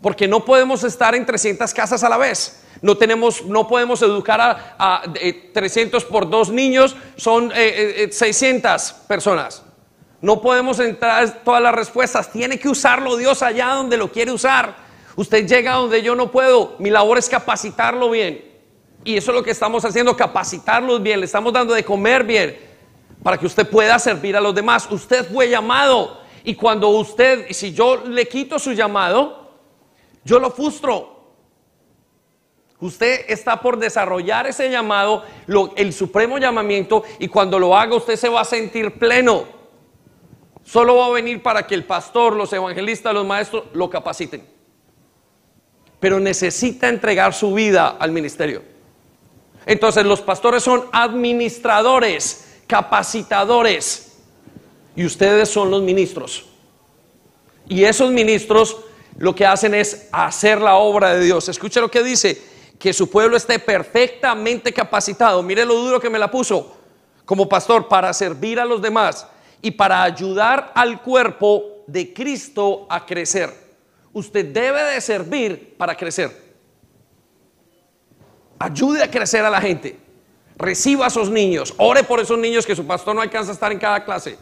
[0.02, 2.59] Porque no podemos estar en 300 casas a la vez.
[2.82, 4.40] No, tenemos, no podemos educar
[4.78, 5.02] a,
[5.52, 9.64] 300 por dos niños, son 600 eh, eh, personas.
[10.22, 12.30] No podemos entrar todas las respuestas.
[12.30, 14.76] Tiene que usarlo Dios allá donde lo quiere usar.
[15.16, 16.76] Usted llega donde yo no puedo.
[16.78, 18.44] Mi labor es capacitarlo bien.
[19.02, 21.20] Y eso es lo que estamos haciendo, capacitarlos bien.
[21.20, 22.58] Le estamos dando de comer bien
[23.22, 24.88] para que usted pueda servir a los demás.
[24.90, 29.50] Usted fue llamado Y cuando usted, si yo le quito su llamado,
[30.24, 31.09] yo lo frustro.
[32.80, 35.24] Usted está por desarrollar ese llamado,
[35.76, 39.44] el supremo llamamiento, y cuando lo haga usted se va a sentir pleno.
[40.64, 44.46] Solo va a venir para que el pastor, los evangelistas, los maestros lo capaciten.
[45.98, 48.62] Pero necesita entregar su vida al ministerio.
[49.66, 54.16] Entonces los pastores son administradores, capacitadores,
[54.96, 56.46] y ustedes son los ministros.
[57.68, 58.78] Y esos ministros
[59.18, 61.48] lo que hacen es hacer la obra de Dios.
[61.50, 62.49] Escuche lo que dice
[62.80, 65.42] que su pueblo esté perfectamente capacitado.
[65.42, 66.78] Mire lo duro que me la puso
[67.26, 69.26] como pastor para servir a los demás
[69.60, 73.52] y para ayudar al cuerpo de Cristo a crecer.
[74.14, 76.34] Usted debe de servir para crecer.
[78.58, 79.98] Ayude a crecer a la gente.
[80.56, 81.74] Reciba a esos niños.
[81.76, 84.38] Ore por esos niños que su pastor no alcanza a estar en cada clase.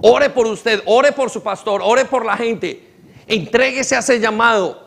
[0.00, 2.94] Ore por usted, ore por su pastor, ore por la gente.
[3.26, 4.85] Entréguese a ese llamado.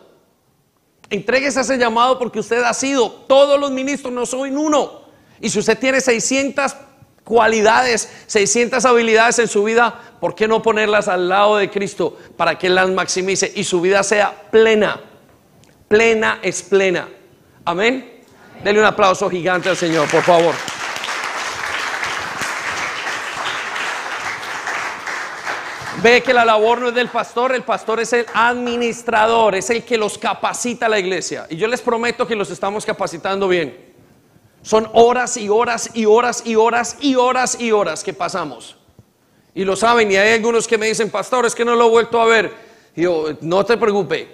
[1.10, 5.02] Entréguese ese llamado porque usted ha sido, todos los ministros no soy uno.
[5.40, 6.76] Y si usted tiene 600
[7.24, 12.56] cualidades, 600 habilidades en su vida, ¿por qué no ponerlas al lado de Cristo para
[12.56, 15.00] que las maximice y su vida sea plena?
[15.88, 17.08] Plena es plena.
[17.64, 18.22] Amén.
[18.62, 20.54] Dele un aplauso gigante al Señor, por favor.
[26.02, 29.84] Ve que la labor no es del pastor, el pastor es el administrador, es el
[29.84, 31.46] que los capacita a la iglesia.
[31.50, 33.92] Y yo les prometo que los estamos capacitando bien.
[34.62, 38.78] Son horas y horas y horas y horas y horas y horas que pasamos.
[39.54, 41.90] Y lo saben, y hay algunos que me dicen, pastor, es que no lo he
[41.90, 42.54] vuelto a ver.
[42.96, 44.28] Y yo, no te preocupe.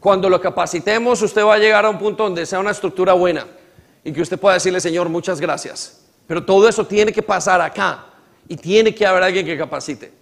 [0.00, 3.46] Cuando lo capacitemos, usted va a llegar a un punto donde sea una estructura buena
[4.04, 6.06] y que usted pueda decirle, Señor, muchas gracias.
[6.26, 8.06] Pero todo eso tiene que pasar acá
[8.48, 10.17] y tiene que haber alguien que capacite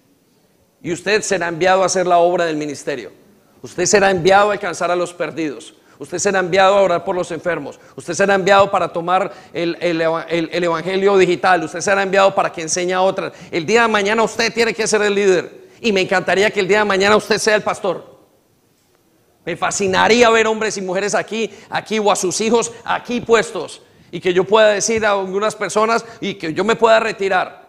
[0.82, 3.12] y usted será enviado a hacer la obra del ministerio.
[3.62, 5.74] Usted será enviado a alcanzar a los perdidos.
[5.98, 7.80] Usted será enviado a orar por los enfermos.
[7.94, 11.64] Usted será enviado para tomar el, evangelio digital.
[11.64, 13.32] Usted será enviado para que enseñe a otras.
[13.50, 15.66] El día de mañana usted tiene que ser el líder.
[15.80, 18.14] Y me encantaría que el día de mañana usted sea el pastor.
[19.44, 23.82] Me fascinaría ver hombres y mujeres aquí, aquí o a sus hijos aquí puestos.
[24.10, 27.65] Y que yo pueda decir a algunas personas y que yo me pueda retirar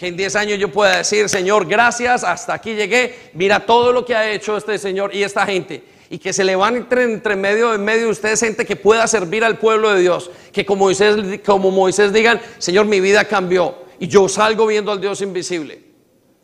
[0.00, 4.02] que en 10 años yo pueda decir, Señor, gracias, hasta aquí llegué, mira todo lo
[4.02, 5.84] que ha hecho este Señor y esta gente.
[6.08, 9.58] Y que se levante entre medio en medio de ustedes gente que pueda servir al
[9.58, 10.30] pueblo de Dios.
[10.52, 13.74] Que como Moisés, como Moisés digan, Señor, mi vida cambió.
[13.98, 15.82] Y yo salgo viendo al Dios invisible.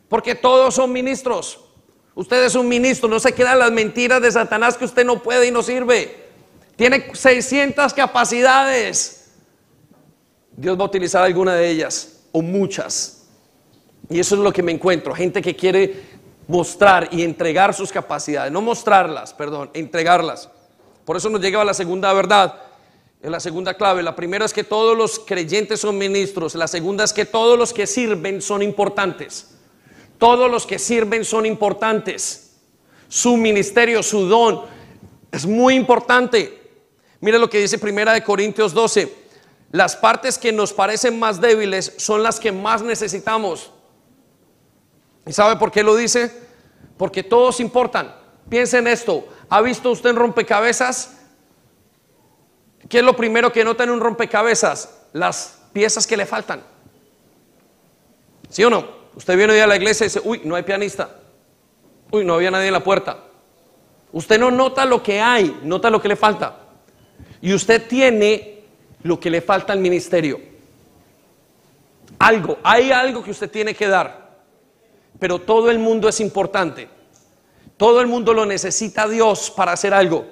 [0.07, 1.59] Porque todos son ministros.
[2.13, 5.47] Usted es un ministro, no se quedan las mentiras de Satanás que usted no puede
[5.47, 6.15] y no sirve.
[6.75, 9.31] Tiene 600 capacidades.
[10.55, 13.16] Dios va a utilizar alguna de ellas o muchas
[14.09, 18.51] y eso es lo que me encuentro, gente que quiere mostrar y entregar sus capacidades,
[18.51, 20.49] no mostrarlas, perdón, entregarlas.
[21.05, 22.55] Por eso nos llega a la segunda verdad,
[23.21, 24.03] la segunda clave.
[24.03, 27.73] La primera es que todos los creyentes son ministros, la segunda es que todos los
[27.73, 29.53] que sirven son importantes.
[30.17, 32.55] Todos los que sirven son importantes.
[33.07, 34.63] Su ministerio, su don
[35.31, 36.61] es muy importante.
[37.19, 39.13] Mire lo que dice Primera de Corintios 12.
[39.71, 43.71] Las partes que nos parecen más débiles son las que más necesitamos.
[45.27, 46.31] ¿Y sabe por qué lo dice?
[46.97, 48.15] Porque todos importan.
[48.49, 49.27] Piensa en esto.
[49.49, 51.17] ¿Ha visto usted en rompecabezas?
[52.87, 55.01] ¿Qué es lo primero que nota en un rompecabezas?
[55.11, 56.63] Las piezas que le faltan.
[58.49, 58.87] ¿Sí o no?
[59.15, 61.09] Usted viene hoy a la iglesia y dice, uy, no hay pianista.
[62.11, 63.17] Uy, no había nadie en la puerta.
[64.13, 66.59] Usted no nota lo que hay, nota lo que le falta.
[67.41, 68.63] Y usted tiene
[69.03, 70.39] lo que le falta al ministerio.
[72.17, 74.26] Algo, hay algo que usted tiene que dar
[75.19, 76.89] pero todo el mundo es importante.
[77.77, 80.25] Todo el mundo lo necesita Dios para hacer algo.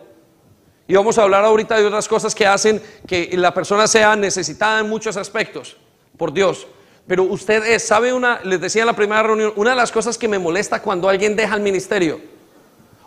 [0.88, 4.80] Y vamos a hablar ahorita de otras cosas que hacen que la persona sea necesitada
[4.80, 5.78] en muchos aspectos
[6.18, 6.68] por Dios.
[7.08, 10.18] Pero usted es, sabe una, les decía en la primera reunión, una de las cosas
[10.18, 12.20] que me molesta cuando alguien deja el ministerio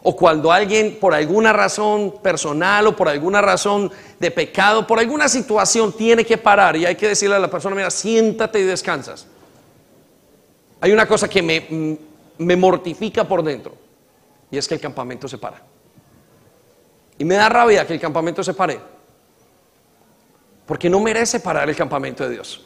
[0.02, 5.28] o cuando alguien por alguna razón personal o por alguna razón de pecado, por alguna
[5.28, 9.26] situación tiene que parar y hay que decirle a la persona, mira, siéntate y descansas
[10.80, 11.98] hay una cosa que me,
[12.38, 13.74] me mortifica por dentro
[14.50, 15.62] y es que el campamento se para.
[17.18, 18.80] Y me da rabia que el campamento se pare.
[20.66, 22.64] Porque no merece parar el campamento de Dios.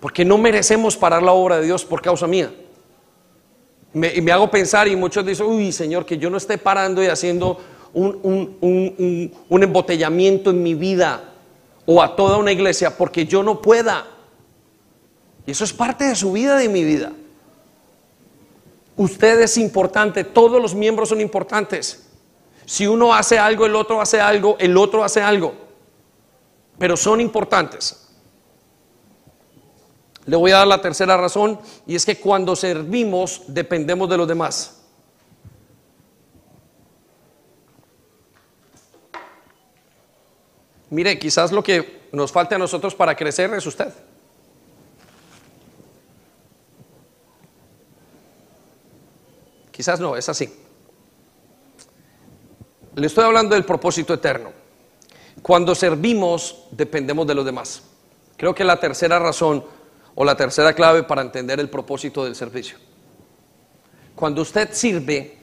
[0.00, 2.52] Porque no merecemos parar la obra de Dios por causa mía.
[3.92, 7.06] y me hago pensar y muchos dicen, uy Señor, que yo no esté parando y
[7.06, 7.60] haciendo
[7.92, 11.32] un, un embotellamiento en mi vida
[11.86, 14.06] o a toda una iglesia porque yo no pueda.
[15.46, 17.12] Y eso es parte de su vida, de mi vida.
[18.96, 22.06] Usted es importante, todos los miembros son importantes.
[22.64, 25.54] Si uno hace algo, el otro hace algo, el otro hace algo.
[26.78, 28.00] Pero son importantes.
[30.26, 34.26] Le voy a dar la tercera razón y es que cuando servimos dependemos de los
[34.26, 34.80] demás.
[40.88, 43.92] Mire, quizás lo que nos falta a nosotros para crecer es usted.
[49.74, 50.48] Quizás no, es así.
[52.94, 54.52] Le estoy hablando del propósito eterno.
[55.42, 57.82] Cuando servimos, dependemos de los demás.
[58.36, 59.64] Creo que la tercera razón
[60.14, 62.78] o la tercera clave para entender el propósito del servicio.
[64.14, 65.38] Cuando usted sirve,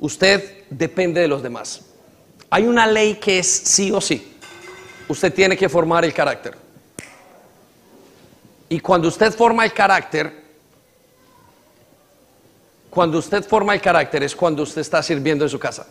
[0.00, 1.82] usted depende de los demás.
[2.50, 4.38] Hay una ley que es sí o sí.
[5.06, 6.56] Usted tiene que formar el carácter.
[8.68, 10.43] Y cuando usted forma el carácter,
[12.94, 15.86] cuando usted forma el carácter es cuando usted está sirviendo en su casa.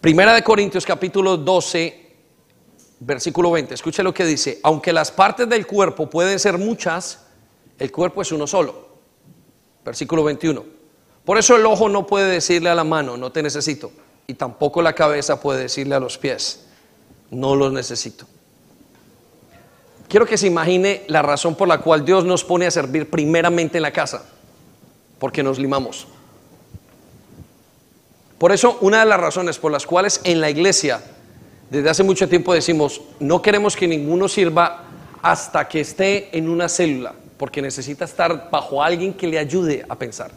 [0.00, 2.06] Primera de Corintios capítulo 12,
[3.00, 3.74] versículo 20.
[3.74, 4.60] Escuche lo que dice.
[4.62, 7.26] Aunque las partes del cuerpo pueden ser muchas,
[7.78, 8.88] el cuerpo es uno solo.
[9.84, 10.64] Versículo 21.
[11.24, 13.90] Por eso el ojo no puede decirle a la mano, no te necesito.
[14.28, 16.66] Y tampoco la cabeza puede decirle a los pies,
[17.30, 18.26] no los necesito.
[20.08, 23.76] Quiero que se imagine la razón por la cual Dios nos pone a servir primeramente
[23.76, 24.24] en la casa,
[25.18, 26.06] porque nos limamos.
[28.38, 31.02] Por eso, una de las razones por las cuales en la iglesia,
[31.68, 34.84] desde hace mucho tiempo decimos, no queremos que ninguno sirva
[35.20, 39.94] hasta que esté en una célula, porque necesita estar bajo alguien que le ayude a
[39.94, 40.30] pensar.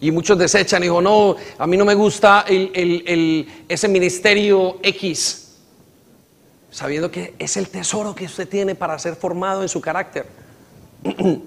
[0.00, 5.47] Y muchos desechan y digo, no, a mí no me gusta ese ministerio X
[6.70, 10.26] sabiendo que es el tesoro que usted tiene para ser formado en su carácter.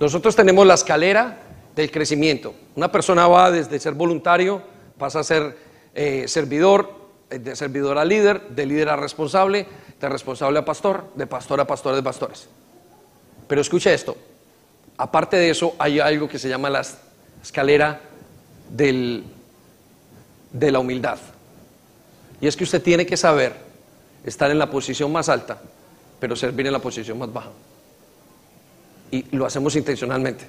[0.00, 1.38] Nosotros tenemos la escalera
[1.74, 2.54] del crecimiento.
[2.74, 4.62] Una persona va desde ser voluntario,
[4.98, 5.56] pasa a ser
[5.94, 6.90] eh, servidor,
[7.30, 9.66] eh, de servidor a líder, de líder a responsable,
[10.00, 12.48] de responsable a pastor, de pastor a pastor de pastores.
[13.48, 14.16] Pero escucha esto,
[14.96, 16.82] aparte de eso hay algo que se llama la
[17.42, 18.00] escalera
[18.70, 19.24] del,
[20.52, 21.18] de la humildad.
[22.40, 23.65] Y es que usted tiene que saber
[24.26, 25.58] estar en la posición más alta,
[26.18, 27.50] pero servir en la posición más baja.
[29.10, 30.44] Y lo hacemos intencionalmente,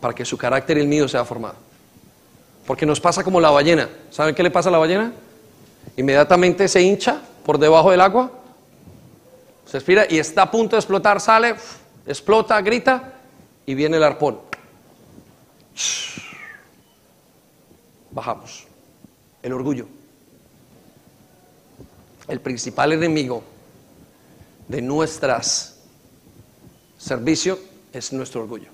[0.00, 1.54] para que su carácter y el mío sea formado.
[2.66, 3.88] Porque nos pasa como la ballena.
[4.10, 5.12] ¿Saben qué le pasa a la ballena?
[5.96, 8.32] Inmediatamente se hincha por debajo del agua,
[9.64, 11.54] se expira y está a punto de explotar, sale,
[12.04, 13.14] explota, grita
[13.64, 14.40] y viene el arpón.
[18.10, 18.66] Bajamos.
[19.42, 19.86] El orgullo
[22.28, 23.42] el principal enemigo
[24.68, 25.76] de nuestras
[26.98, 27.58] servicio
[27.92, 28.68] es nuestro orgullo.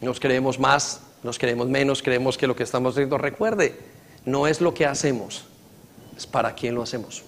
[0.00, 3.78] Nos creemos más, nos creemos menos, creemos que lo que estamos haciendo, recuerde,
[4.24, 5.44] no es lo que hacemos,
[6.16, 7.22] es para quién lo hacemos.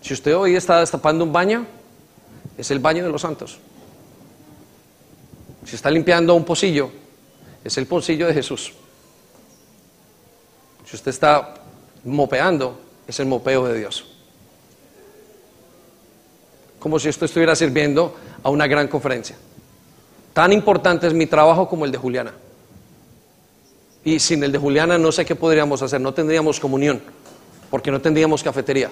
[0.00, 1.66] Si usted hoy está destapando un baño,
[2.56, 3.58] es el baño de los santos.
[5.64, 6.90] Si está limpiando un pocillo,
[7.64, 8.72] es el pocillo de Jesús.
[10.86, 11.54] Si usted está
[12.04, 14.04] mopeando es el mopeo de Dios.
[16.78, 19.36] Como si esto estuviera sirviendo a una gran conferencia.
[20.32, 22.32] Tan importante es mi trabajo como el de Juliana.
[24.04, 27.02] Y sin el de Juliana no sé qué podríamos hacer, no tendríamos comunión,
[27.70, 28.90] porque no tendríamos cafetería.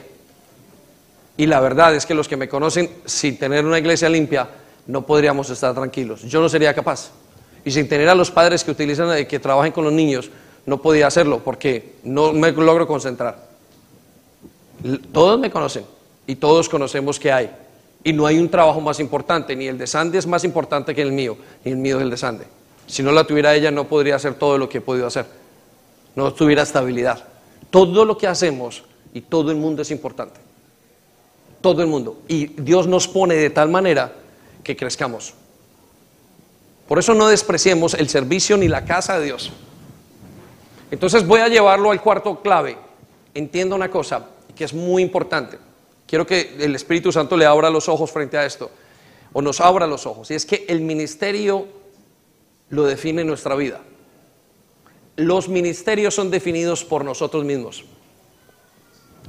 [1.37, 4.49] Y la verdad es que los que me conocen, sin tener una iglesia limpia,
[4.87, 6.23] no podríamos estar tranquilos.
[6.23, 7.11] Yo no sería capaz.
[7.65, 10.31] Y sin tener a los padres que utilizan, que trabajen con los niños,
[10.67, 13.47] no podía hacerlo porque no me logro concentrar.
[15.13, 15.85] Todos me conocen
[16.27, 17.51] y todos conocemos que hay.
[18.05, 21.03] Y no hay un trabajo más importante, ni el de Sandy es más importante que
[21.03, 22.45] el mío, ni el mío es el de Sandy.
[22.87, 25.27] Si no la tuviera ella, no podría hacer todo lo que he podido hacer.
[26.15, 27.25] No tuviera estabilidad.
[27.71, 30.41] Todo lo que hacemos y todo el mundo es importante.
[31.61, 32.19] Todo el mundo.
[32.29, 34.13] Y Dios nos pone de tal manera
[34.63, 35.35] que crezcamos.
[36.87, 39.53] Por eso no despreciemos el servicio ni la casa de Dios.
[40.91, 42.77] Entonces voy a llevarlo al cuarto clave.
[43.35, 45.59] Entienda una cosa que es muy importante.
[46.07, 48.71] Quiero que el Espíritu Santo le abra los ojos frente a esto,
[49.33, 50.31] o nos abra los ojos.
[50.31, 51.67] Y es que el ministerio
[52.71, 53.81] lo define nuestra vida.
[55.17, 57.85] Los ministerios son definidos por nosotros mismos.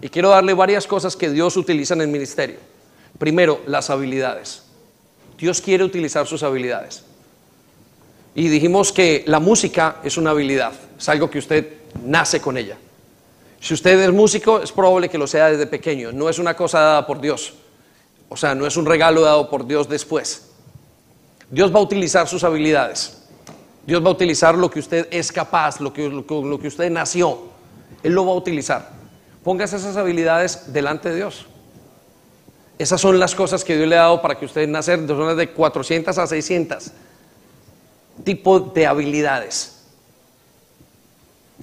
[0.01, 2.57] Y quiero darle varias cosas que Dios utiliza en el ministerio.
[3.17, 4.63] Primero, las habilidades.
[5.37, 7.03] Dios quiere utilizar sus habilidades.
[8.37, 11.73] Y dijimos que la música es una habilidad, es algo que usted
[12.03, 12.77] nace con ella.
[13.59, 16.79] Si usted es músico, es probable que lo sea desde pequeño, no es una cosa
[16.79, 17.55] dada por Dios.
[18.29, 20.51] O sea, no es un regalo dado por Dios después.
[21.49, 23.23] Dios va a utilizar sus habilidades.
[23.87, 27.39] Dios va a utilizar lo que usted es capaz, lo que, lo que usted nació.
[28.03, 28.91] Él lo va a utilizar.
[29.43, 31.47] Póngase esas habilidades delante de Dios.
[32.77, 35.37] Esas son las cosas que Dios le ha dado para que usted nacer de zonas
[35.37, 36.91] de 400 a 600
[38.23, 39.83] tipo de habilidades.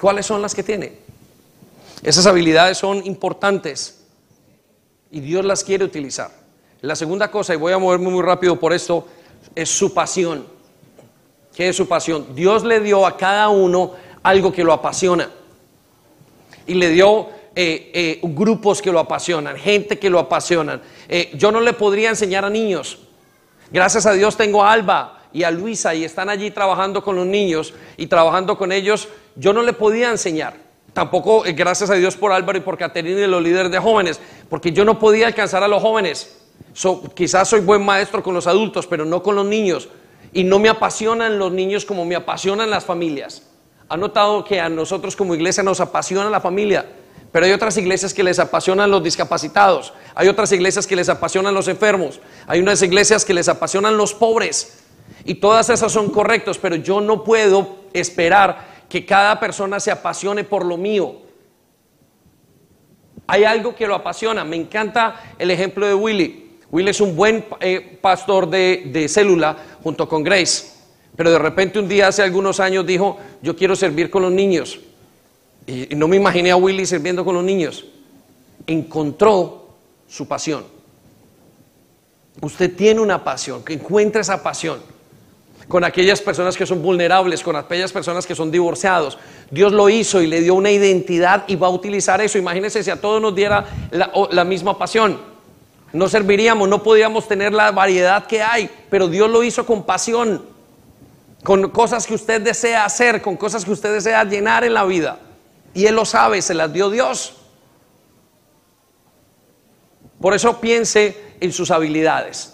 [0.00, 0.92] ¿Cuáles son las que tiene?
[2.02, 4.00] Esas habilidades son importantes
[5.10, 6.30] y Dios las quiere utilizar.
[6.80, 9.06] La segunda cosa, y voy a moverme muy rápido por esto,
[9.54, 10.46] es su pasión.
[11.54, 12.34] ¿Qué es su pasión?
[12.34, 13.92] Dios le dio a cada uno
[14.22, 15.30] algo que lo apasiona.
[16.66, 20.82] Y le dio eh, eh, grupos que lo apasionan, gente que lo apasionan.
[21.08, 22.98] Eh, yo no le podría enseñar a niños.
[23.70, 27.74] Gracias a Dios tengo Alba y a Luisa y están allí trabajando con los niños
[27.98, 29.08] y trabajando con ellos.
[29.36, 30.54] Yo no le podía enseñar.
[30.94, 34.70] Tampoco, gracias a Dios por Álvaro y por Caterina y los líderes de jóvenes, porque
[34.70, 36.38] yo no podía alcanzar a los jóvenes.
[37.14, 39.88] quizás soy buen maestro con los adultos, pero no con los niños.
[40.32, 43.42] Y no me apasionan los niños como me apasionan las familias.
[43.88, 46.86] ¿Ha notado que a nosotros como iglesia nos apasiona la familia?
[47.32, 51.52] Pero hay otras iglesias que les apasionan los discapacitados, hay otras iglesias que les apasionan
[51.52, 54.83] los enfermos, hay unas iglesias que les apasionan los pobres.
[55.24, 60.44] Y todas esas son correctos, pero yo no puedo esperar que cada persona se apasione
[60.44, 61.16] por lo mío.
[63.26, 64.44] Hay algo que lo apasiona.
[64.44, 66.58] Me encanta el ejemplo de Willy.
[66.70, 70.74] Willy es un buen eh, pastor de, célula junto con Grace.
[71.16, 74.80] Pero de repente un día hace algunos años dijo, yo quiero servir con los niños.
[75.66, 77.86] Y no me imaginé a Willy sirviendo con los niños.
[78.66, 79.68] Encontró
[80.06, 80.64] su pasión.
[82.42, 84.93] Usted tiene una pasión, que encuentre esa pasión
[85.68, 89.18] con aquellas personas que son vulnerables, con aquellas personas que son divorciados.
[89.50, 92.38] Dios lo hizo y le dio una identidad y va a utilizar eso.
[92.38, 95.18] Imagínense si a todos nos diera la, la misma pasión.
[95.92, 100.44] No serviríamos, no podríamos tener la variedad que hay, pero Dios lo hizo con pasión,
[101.44, 105.20] con cosas que usted desea hacer, con cosas que usted desea llenar en la vida.
[105.72, 107.34] Y Él lo sabe, se las dio Dios.
[110.20, 112.53] Por eso piense en sus habilidades,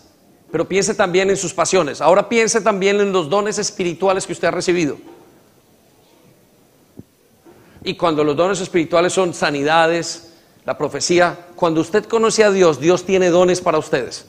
[0.51, 2.01] pero piense también en sus pasiones.
[2.01, 4.96] Ahora piense también en los dones espirituales que usted ha recibido.
[7.82, 10.34] Y cuando los dones espirituales son sanidades,
[10.64, 14.26] la profecía, cuando usted conoce a Dios, Dios tiene dones para ustedes.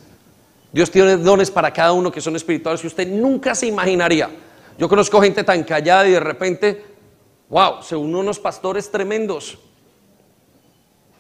[0.72, 4.30] Dios tiene dones para cada uno que son espirituales que usted nunca se imaginaría.
[4.78, 6.92] Yo conozco gente tan callada y de repente
[7.52, 9.58] Wow, se unió unos pastores tremendos.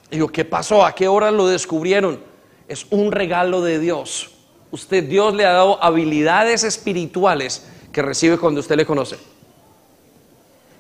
[0.10, 0.86] Y yo, ¿qué pasó?
[0.86, 2.22] ¿A qué hora lo descubrieron?
[2.70, 4.32] Es un regalo de Dios.
[4.72, 9.17] Usted, Dios le ha dado habilidades espirituales que recibe cuando usted le conoce.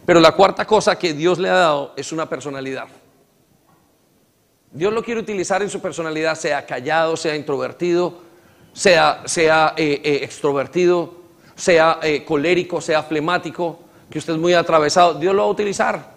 [0.05, 2.87] Pero la cuarta cosa que Dios le ha dado es una personalidad.
[4.71, 8.19] Dios lo quiere utilizar en su personalidad, sea callado, sea introvertido,
[8.73, 11.13] sea, sea eh, eh, extrovertido,
[11.55, 13.79] sea eh, colérico, sea flemático
[14.09, 16.11] que usted es muy atravesado, Dios lo va a utilizar,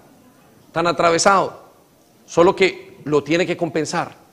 [0.72, 1.62] tan atravesado,
[2.26, 4.23] solo que lo tiene que compensar.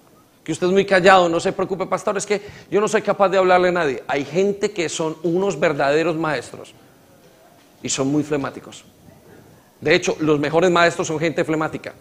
[0.51, 3.37] Usted es muy callado, no se preocupe, pastor, es que yo no soy capaz de
[3.37, 4.03] hablarle a nadie.
[4.07, 6.73] Hay gente que son unos verdaderos maestros
[7.83, 8.83] y son muy flemáticos.
[9.79, 11.93] De hecho, los mejores maestros son gente flemática.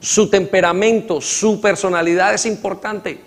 [0.00, 3.20] Su temperamento, su personalidad es importante.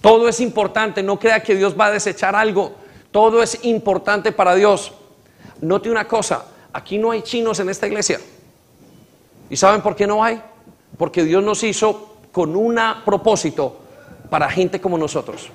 [0.00, 1.02] Todo es importante.
[1.02, 2.74] No crea que Dios va a desechar algo.
[3.10, 4.92] Todo es importante para Dios.
[5.60, 8.20] Note una cosa, aquí no hay chinos en esta iglesia.
[9.48, 10.42] ¿Y saben por qué no hay?
[10.96, 13.80] Porque Dios nos hizo con un propósito
[14.30, 15.48] para gente como nosotros.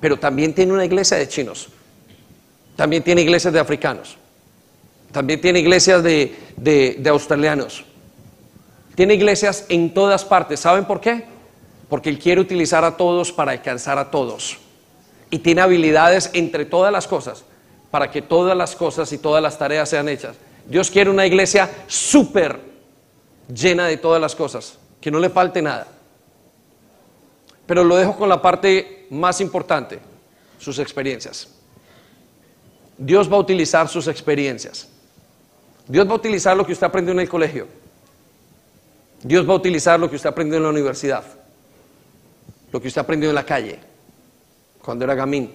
[0.00, 1.68] Pero también tiene una iglesia de chinos.
[2.76, 4.16] También tiene iglesias de africanos.
[5.12, 7.84] También tiene iglesias de, de australianos.
[8.94, 10.60] Tiene iglesias en todas partes.
[10.60, 11.24] ¿Saben por qué?
[11.88, 14.58] Porque Él quiere utilizar a todos para alcanzar a todos
[15.30, 17.44] y tiene habilidades entre todas las cosas
[17.90, 20.36] para que todas las cosas y todas las tareas sean hechas.
[20.66, 22.60] Dios quiere una iglesia súper
[23.52, 25.86] llena de todas las cosas, que no le falte nada.
[27.66, 30.00] Pero lo dejo con la parte más importante,
[30.58, 31.48] sus experiencias.
[32.96, 34.88] Dios va a utilizar sus experiencias.
[35.86, 37.66] Dios va a utilizar lo que usted aprendió en el colegio.
[39.22, 41.24] Dios va a utilizar lo que usted aprendió en la universidad.
[42.72, 43.78] Lo que usted aprendió en la calle
[44.82, 45.50] cuando era gamín.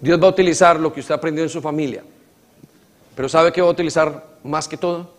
[0.00, 2.04] Dios va a utilizar lo que usted aprendió en su familia.
[3.18, 5.10] Pero ¿sabe qué va a utilizar más que todo?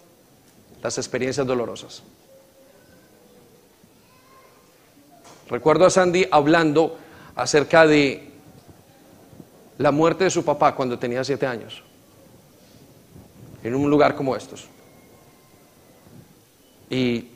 [0.82, 2.02] Las experiencias dolorosas.
[5.50, 6.98] Recuerdo a Sandy hablando
[7.36, 8.32] acerca de
[9.80, 11.84] la muerte de su papá cuando tenía siete años,
[13.64, 14.70] en un lugar como estos.
[16.90, 17.28] y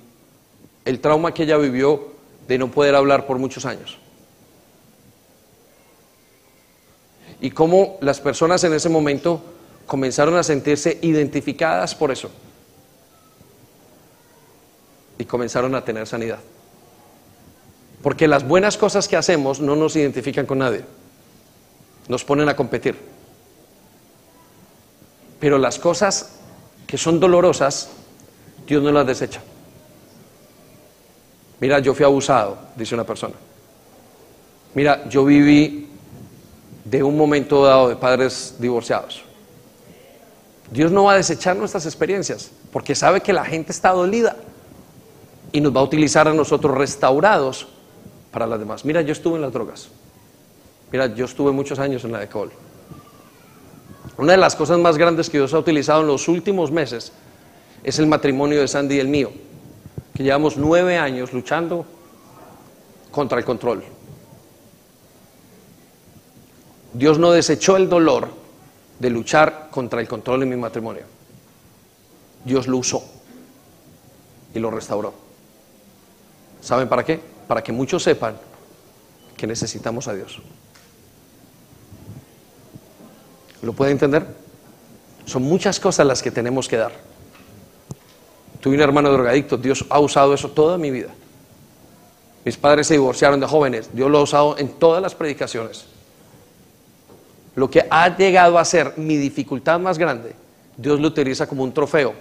[0.85, 2.13] el trauma que ella vivió
[2.47, 3.97] de no poder hablar por muchos años.
[7.41, 9.52] Y cómo las personas en ese momento
[9.85, 12.29] comenzaron a sentirse identificadas por eso.
[15.17, 16.39] Y comenzaron a tener sanidad.
[18.01, 20.83] Porque las buenas cosas que hacemos no nos identifican con nadie.
[22.07, 22.97] Nos ponen a competir.
[25.39, 26.33] Pero las cosas
[26.85, 27.89] que son dolorosas,
[28.67, 29.41] Dios no las desecha.
[31.59, 33.35] Mira, yo fui abusado, dice una persona.
[34.73, 35.87] Mira, yo viví
[36.83, 39.23] de un momento dado de padres divorciados.
[40.71, 44.37] Dios no va a desechar nuestras experiencias porque sabe que la gente está dolida
[45.51, 47.67] y nos va a utilizar a nosotros restaurados
[48.31, 48.83] para las demás.
[48.85, 49.89] Mira, yo estuve en las drogas.
[50.91, 52.51] Mira, yo estuve muchos años en la alcohol.
[54.17, 57.11] Una de las cosas más grandes que Dios ha utilizado en los últimos meses
[57.83, 59.31] es el matrimonio de Sandy y el mío,
[60.15, 61.85] que llevamos nueve años luchando
[63.11, 63.83] contra el control.
[66.93, 68.42] Dios no desechó el dolor
[69.03, 71.03] de luchar contra el control en mi matrimonio.
[72.43, 73.03] Dios lo usó
[74.55, 75.13] y lo restauró.
[76.61, 77.33] ¿Saben para qué?
[77.47, 78.35] para que muchos sepan
[79.37, 80.39] que necesitamos a Dios.
[83.61, 84.25] ¿Lo puede entender?
[85.25, 86.91] Son muchas cosas las que tenemos que dar.
[88.59, 91.09] Tuve un hermano drogadicto, Dios ha usado eso toda mi vida.
[92.45, 95.85] Mis padres se divorciaron de jóvenes, Dios lo ha usado en todas las predicaciones.
[97.55, 100.33] Lo que ha llegado a ser mi dificultad más grande,
[100.77, 102.13] Dios lo utiliza como un trofeo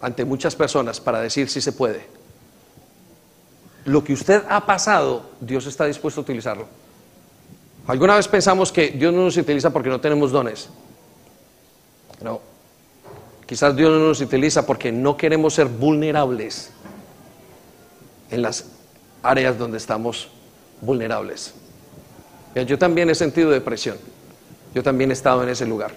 [0.00, 2.22] ante muchas personas para decir si se puede
[3.84, 6.66] lo que usted ha pasado, Dios está dispuesto a utilizarlo.
[7.86, 10.68] ¿Alguna vez pensamos que Dios no nos utiliza porque no tenemos dones?
[12.22, 12.40] No.
[13.46, 16.70] Quizás Dios no nos utiliza porque no queremos ser vulnerables
[18.30, 18.66] en las
[19.22, 20.28] áreas donde estamos
[20.80, 21.52] vulnerables.
[22.54, 23.96] Yo también he sentido depresión.
[24.74, 25.92] Yo también he estado en ese lugar.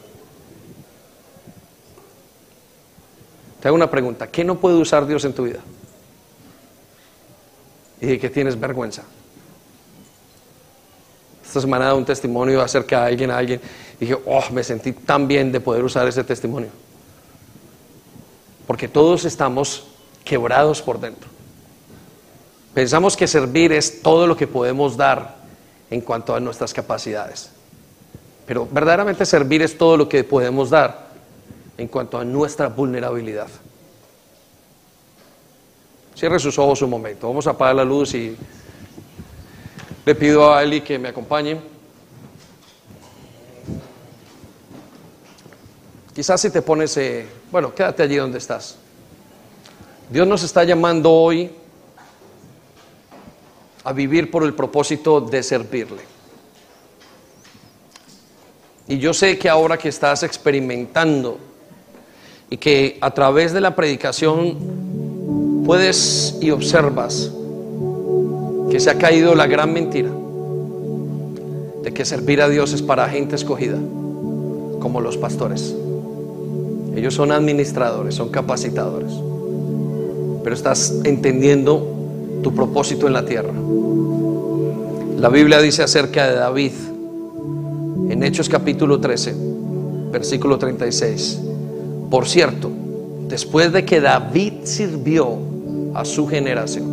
[3.61, 4.27] Te hago una pregunta.
[4.27, 5.59] ¿Qué no puede usar Dios en tu vida?
[8.01, 9.03] y que tienes vergüenza.
[11.45, 13.61] Esta semana dado un testimonio acerca de alguien a alguien
[13.99, 16.69] y dije, oh, me sentí tan bien de poder usar ese testimonio.
[18.67, 19.87] Porque todos estamos
[20.23, 21.29] quebrados por dentro.
[22.73, 25.44] Pensamos que servir es todo lo que podemos dar
[25.89, 27.49] en cuanto a nuestras capacidades.
[28.45, 31.07] Pero verdaderamente servir es todo lo que podemos dar
[31.77, 33.47] en cuanto a nuestra vulnerabilidad.
[36.15, 37.27] Cierre sus ojos un momento.
[37.27, 38.37] Vamos a apagar la luz y
[40.05, 41.59] le pido a Eli que me acompañe.
[46.13, 48.77] Quizás si te pones, eh, bueno, quédate allí donde estás.
[50.09, 51.51] Dios nos está llamando hoy
[53.85, 56.01] a vivir por el propósito de servirle.
[58.87, 61.37] Y yo sé que ahora que estás experimentando
[62.49, 67.31] y que a través de la predicación puedes y observas
[68.71, 70.11] que se ha caído la gran mentira
[71.83, 73.77] de que servir a Dios es para gente escogida,
[74.79, 75.75] como los pastores.
[76.95, 79.11] Ellos son administradores, son capacitadores.
[80.43, 81.94] Pero estás entendiendo
[82.45, 83.51] tu propósito en la tierra.
[85.17, 86.73] La Biblia dice acerca de David,
[88.07, 89.33] en Hechos capítulo 13,
[90.11, 91.39] versículo 36.
[92.11, 92.69] Por cierto,
[93.27, 95.39] después de que David sirvió
[95.95, 96.85] a su generación.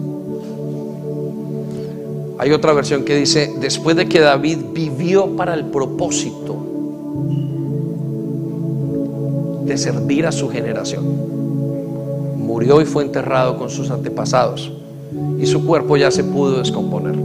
[2.39, 6.57] Hay otra versión que dice, después de que David vivió para el propósito
[9.67, 11.05] de servir a su generación,
[12.39, 14.79] murió y fue enterrado con sus antepasados
[15.39, 17.17] y su cuerpo ya se pudo descomponer.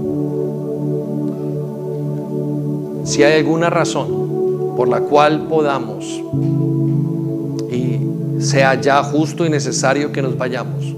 [3.06, 6.06] Si hay alguna razón por la cual podamos
[7.72, 8.00] y
[8.42, 10.96] sea ya justo y necesario que nos vayamos,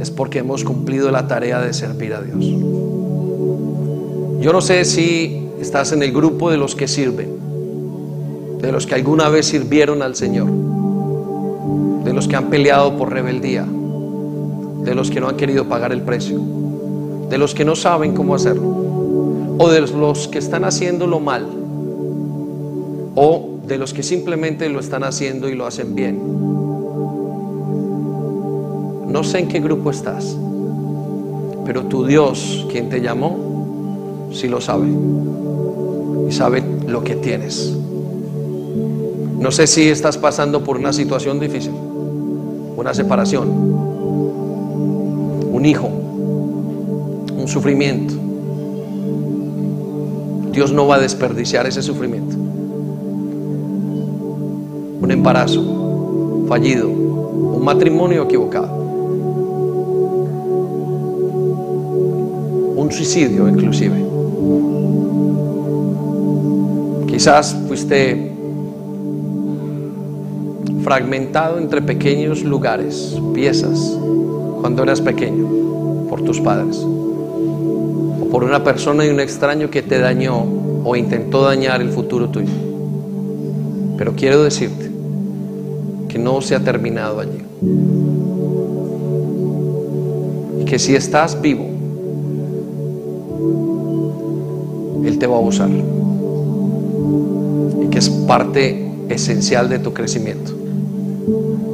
[0.00, 2.44] es porque hemos cumplido la tarea de servir a Dios.
[4.40, 7.30] Yo no sé si estás en el grupo de los que sirven,
[8.60, 10.48] de los que alguna vez sirvieron al Señor,
[12.04, 13.66] de los que han peleado por rebeldía,
[14.84, 16.40] de los que no han querido pagar el precio,
[17.28, 21.46] de los que no saben cómo hacerlo, o de los que están haciéndolo mal,
[23.14, 26.38] o de los que simplemente lo están haciendo y lo hacen bien
[29.08, 30.36] no sé en qué grupo estás,
[31.64, 34.88] pero tu Dios, quien te llamó, sí lo sabe.
[36.28, 37.74] Y sabe lo que tienes.
[39.38, 41.72] No sé si estás pasando por una situación difícil,
[42.76, 43.48] una separación,
[45.58, 48.14] un hijo, un sufrimiento.
[50.52, 52.36] Dios no va a desperdiciar ese sufrimiento.
[55.00, 58.72] Un embarazo fallido, un matrimonio equivocado,
[62.76, 63.96] un suicidio inclusive.
[67.08, 68.32] Quizás fuiste
[70.84, 73.98] fragmentado entre pequeños lugares, piezas,
[74.60, 79.98] cuando eras pequeño, por tus padres, o por una persona y un extraño que te
[79.98, 80.44] dañó
[80.84, 82.52] o intentó dañar el futuro tuyo.
[83.96, 84.90] Pero quiero decirte
[86.08, 87.42] que no se ha terminado allí.
[90.60, 91.66] Y que si estás vivo,
[95.04, 95.70] Él te va a usar.
[97.82, 100.52] Y que es parte esencial de tu crecimiento.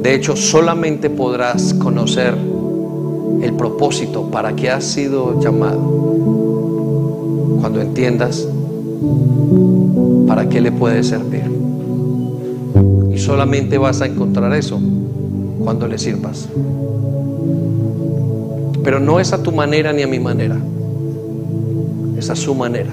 [0.01, 2.35] De hecho, solamente podrás conocer
[3.45, 5.79] el propósito para que has sido llamado
[7.61, 8.47] cuando entiendas
[10.27, 11.43] para qué le puede servir.
[13.13, 14.79] Y solamente vas a encontrar eso
[15.63, 16.47] cuando le sirvas.
[18.83, 20.57] Pero no es a tu manera ni a mi manera,
[22.17, 22.91] es a su manera.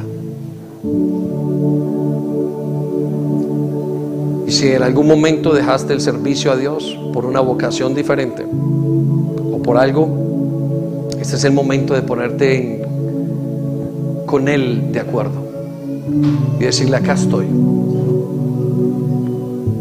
[4.46, 9.58] Y si en algún momento dejaste el servicio a Dios por una vocación diferente o
[9.62, 10.21] por algo,
[11.32, 12.84] este es el momento de ponerte
[14.26, 15.40] con Él de acuerdo
[16.60, 17.46] y decirle, acá estoy.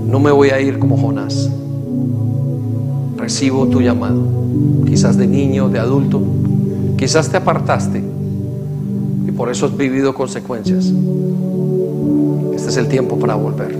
[0.07, 1.49] No me voy a ir como Jonás.
[3.17, 4.23] Recibo tu llamado.
[4.87, 6.21] Quizás de niño, de adulto.
[6.95, 8.01] Quizás te apartaste
[9.27, 10.85] y por eso has vivido consecuencias.
[12.55, 13.77] Este es el tiempo para volver.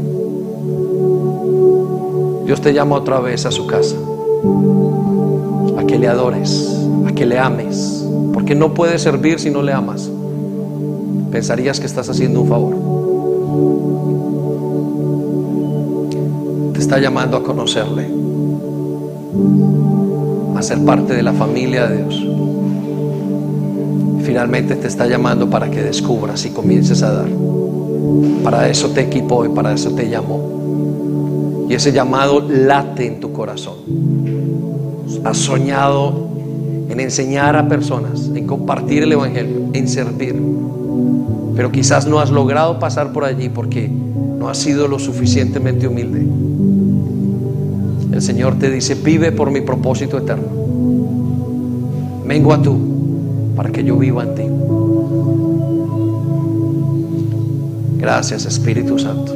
[2.46, 3.96] Dios te llama otra vez a su casa,
[5.78, 9.74] a que le adores, a que le ames, porque no puedes servir si no le
[9.74, 10.10] amas.
[11.32, 12.76] Pensarías que estás haciendo un favor.
[16.74, 18.08] Te está llamando a conocerle,
[20.56, 22.28] a ser parte de la familia de Dios.
[24.24, 27.30] Finalmente te está llamando para que descubras y comiences a dar.
[28.44, 31.68] Para eso te equipó y para eso te llamó.
[31.70, 33.76] Y ese llamado late en tu corazón.
[35.24, 36.31] Has soñado
[36.92, 40.36] en enseñar a personas, en compartir el Evangelio, en servir.
[41.56, 46.26] Pero quizás no has logrado pasar por allí porque no has sido lo suficientemente humilde.
[48.12, 50.48] El Señor te dice, vive por mi propósito eterno.
[52.28, 52.78] Vengo a tú
[53.56, 54.44] para que yo viva en ti.
[58.00, 59.32] Gracias Espíritu Santo.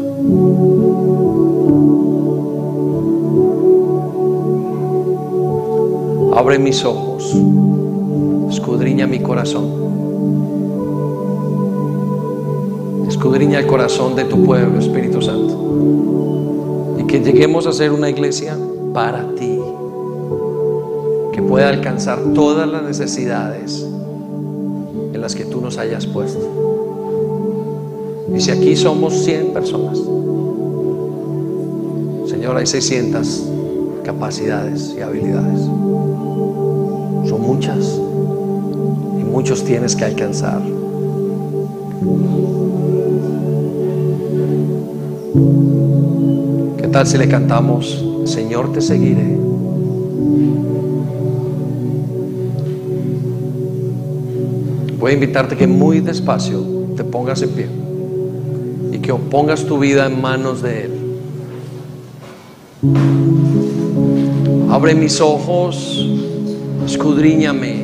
[6.35, 7.14] Abre mis ojos,
[8.49, 9.65] escudriña mi corazón,
[13.07, 18.57] escudriña el corazón de tu pueblo, Espíritu Santo, y que lleguemos a ser una iglesia
[18.93, 19.59] para ti,
[21.33, 23.85] que pueda alcanzar todas las necesidades
[25.13, 26.65] en las que tú nos hayas puesto.
[28.35, 29.99] Y si aquí somos 100 personas,
[32.27, 33.43] Señor, hay 600
[34.03, 35.61] capacidades y habilidades.
[37.37, 37.99] Muchas
[39.19, 40.61] y muchos tienes que alcanzar.
[46.77, 49.37] ¿Qué tal si le cantamos, Señor, te seguiré?
[54.99, 56.63] Voy a invitarte que muy despacio
[56.95, 57.67] te pongas en pie
[58.91, 60.91] y que pongas tu vida en manos de Él.
[64.71, 66.05] Abre mis ojos,
[66.95, 67.83] escudriñame.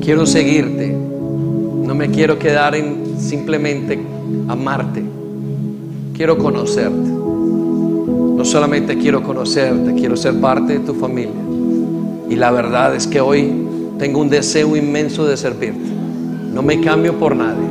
[0.00, 0.92] Quiero seguirte.
[0.92, 3.98] No me quiero quedar en simplemente
[4.46, 5.02] amarte.
[6.14, 7.10] Quiero conocerte.
[7.10, 11.42] No solamente quiero conocerte, quiero ser parte de tu familia.
[12.30, 13.52] Y la verdad es que hoy
[13.98, 15.90] tengo un deseo inmenso de servirte.
[16.54, 17.66] No me cambio por nadie.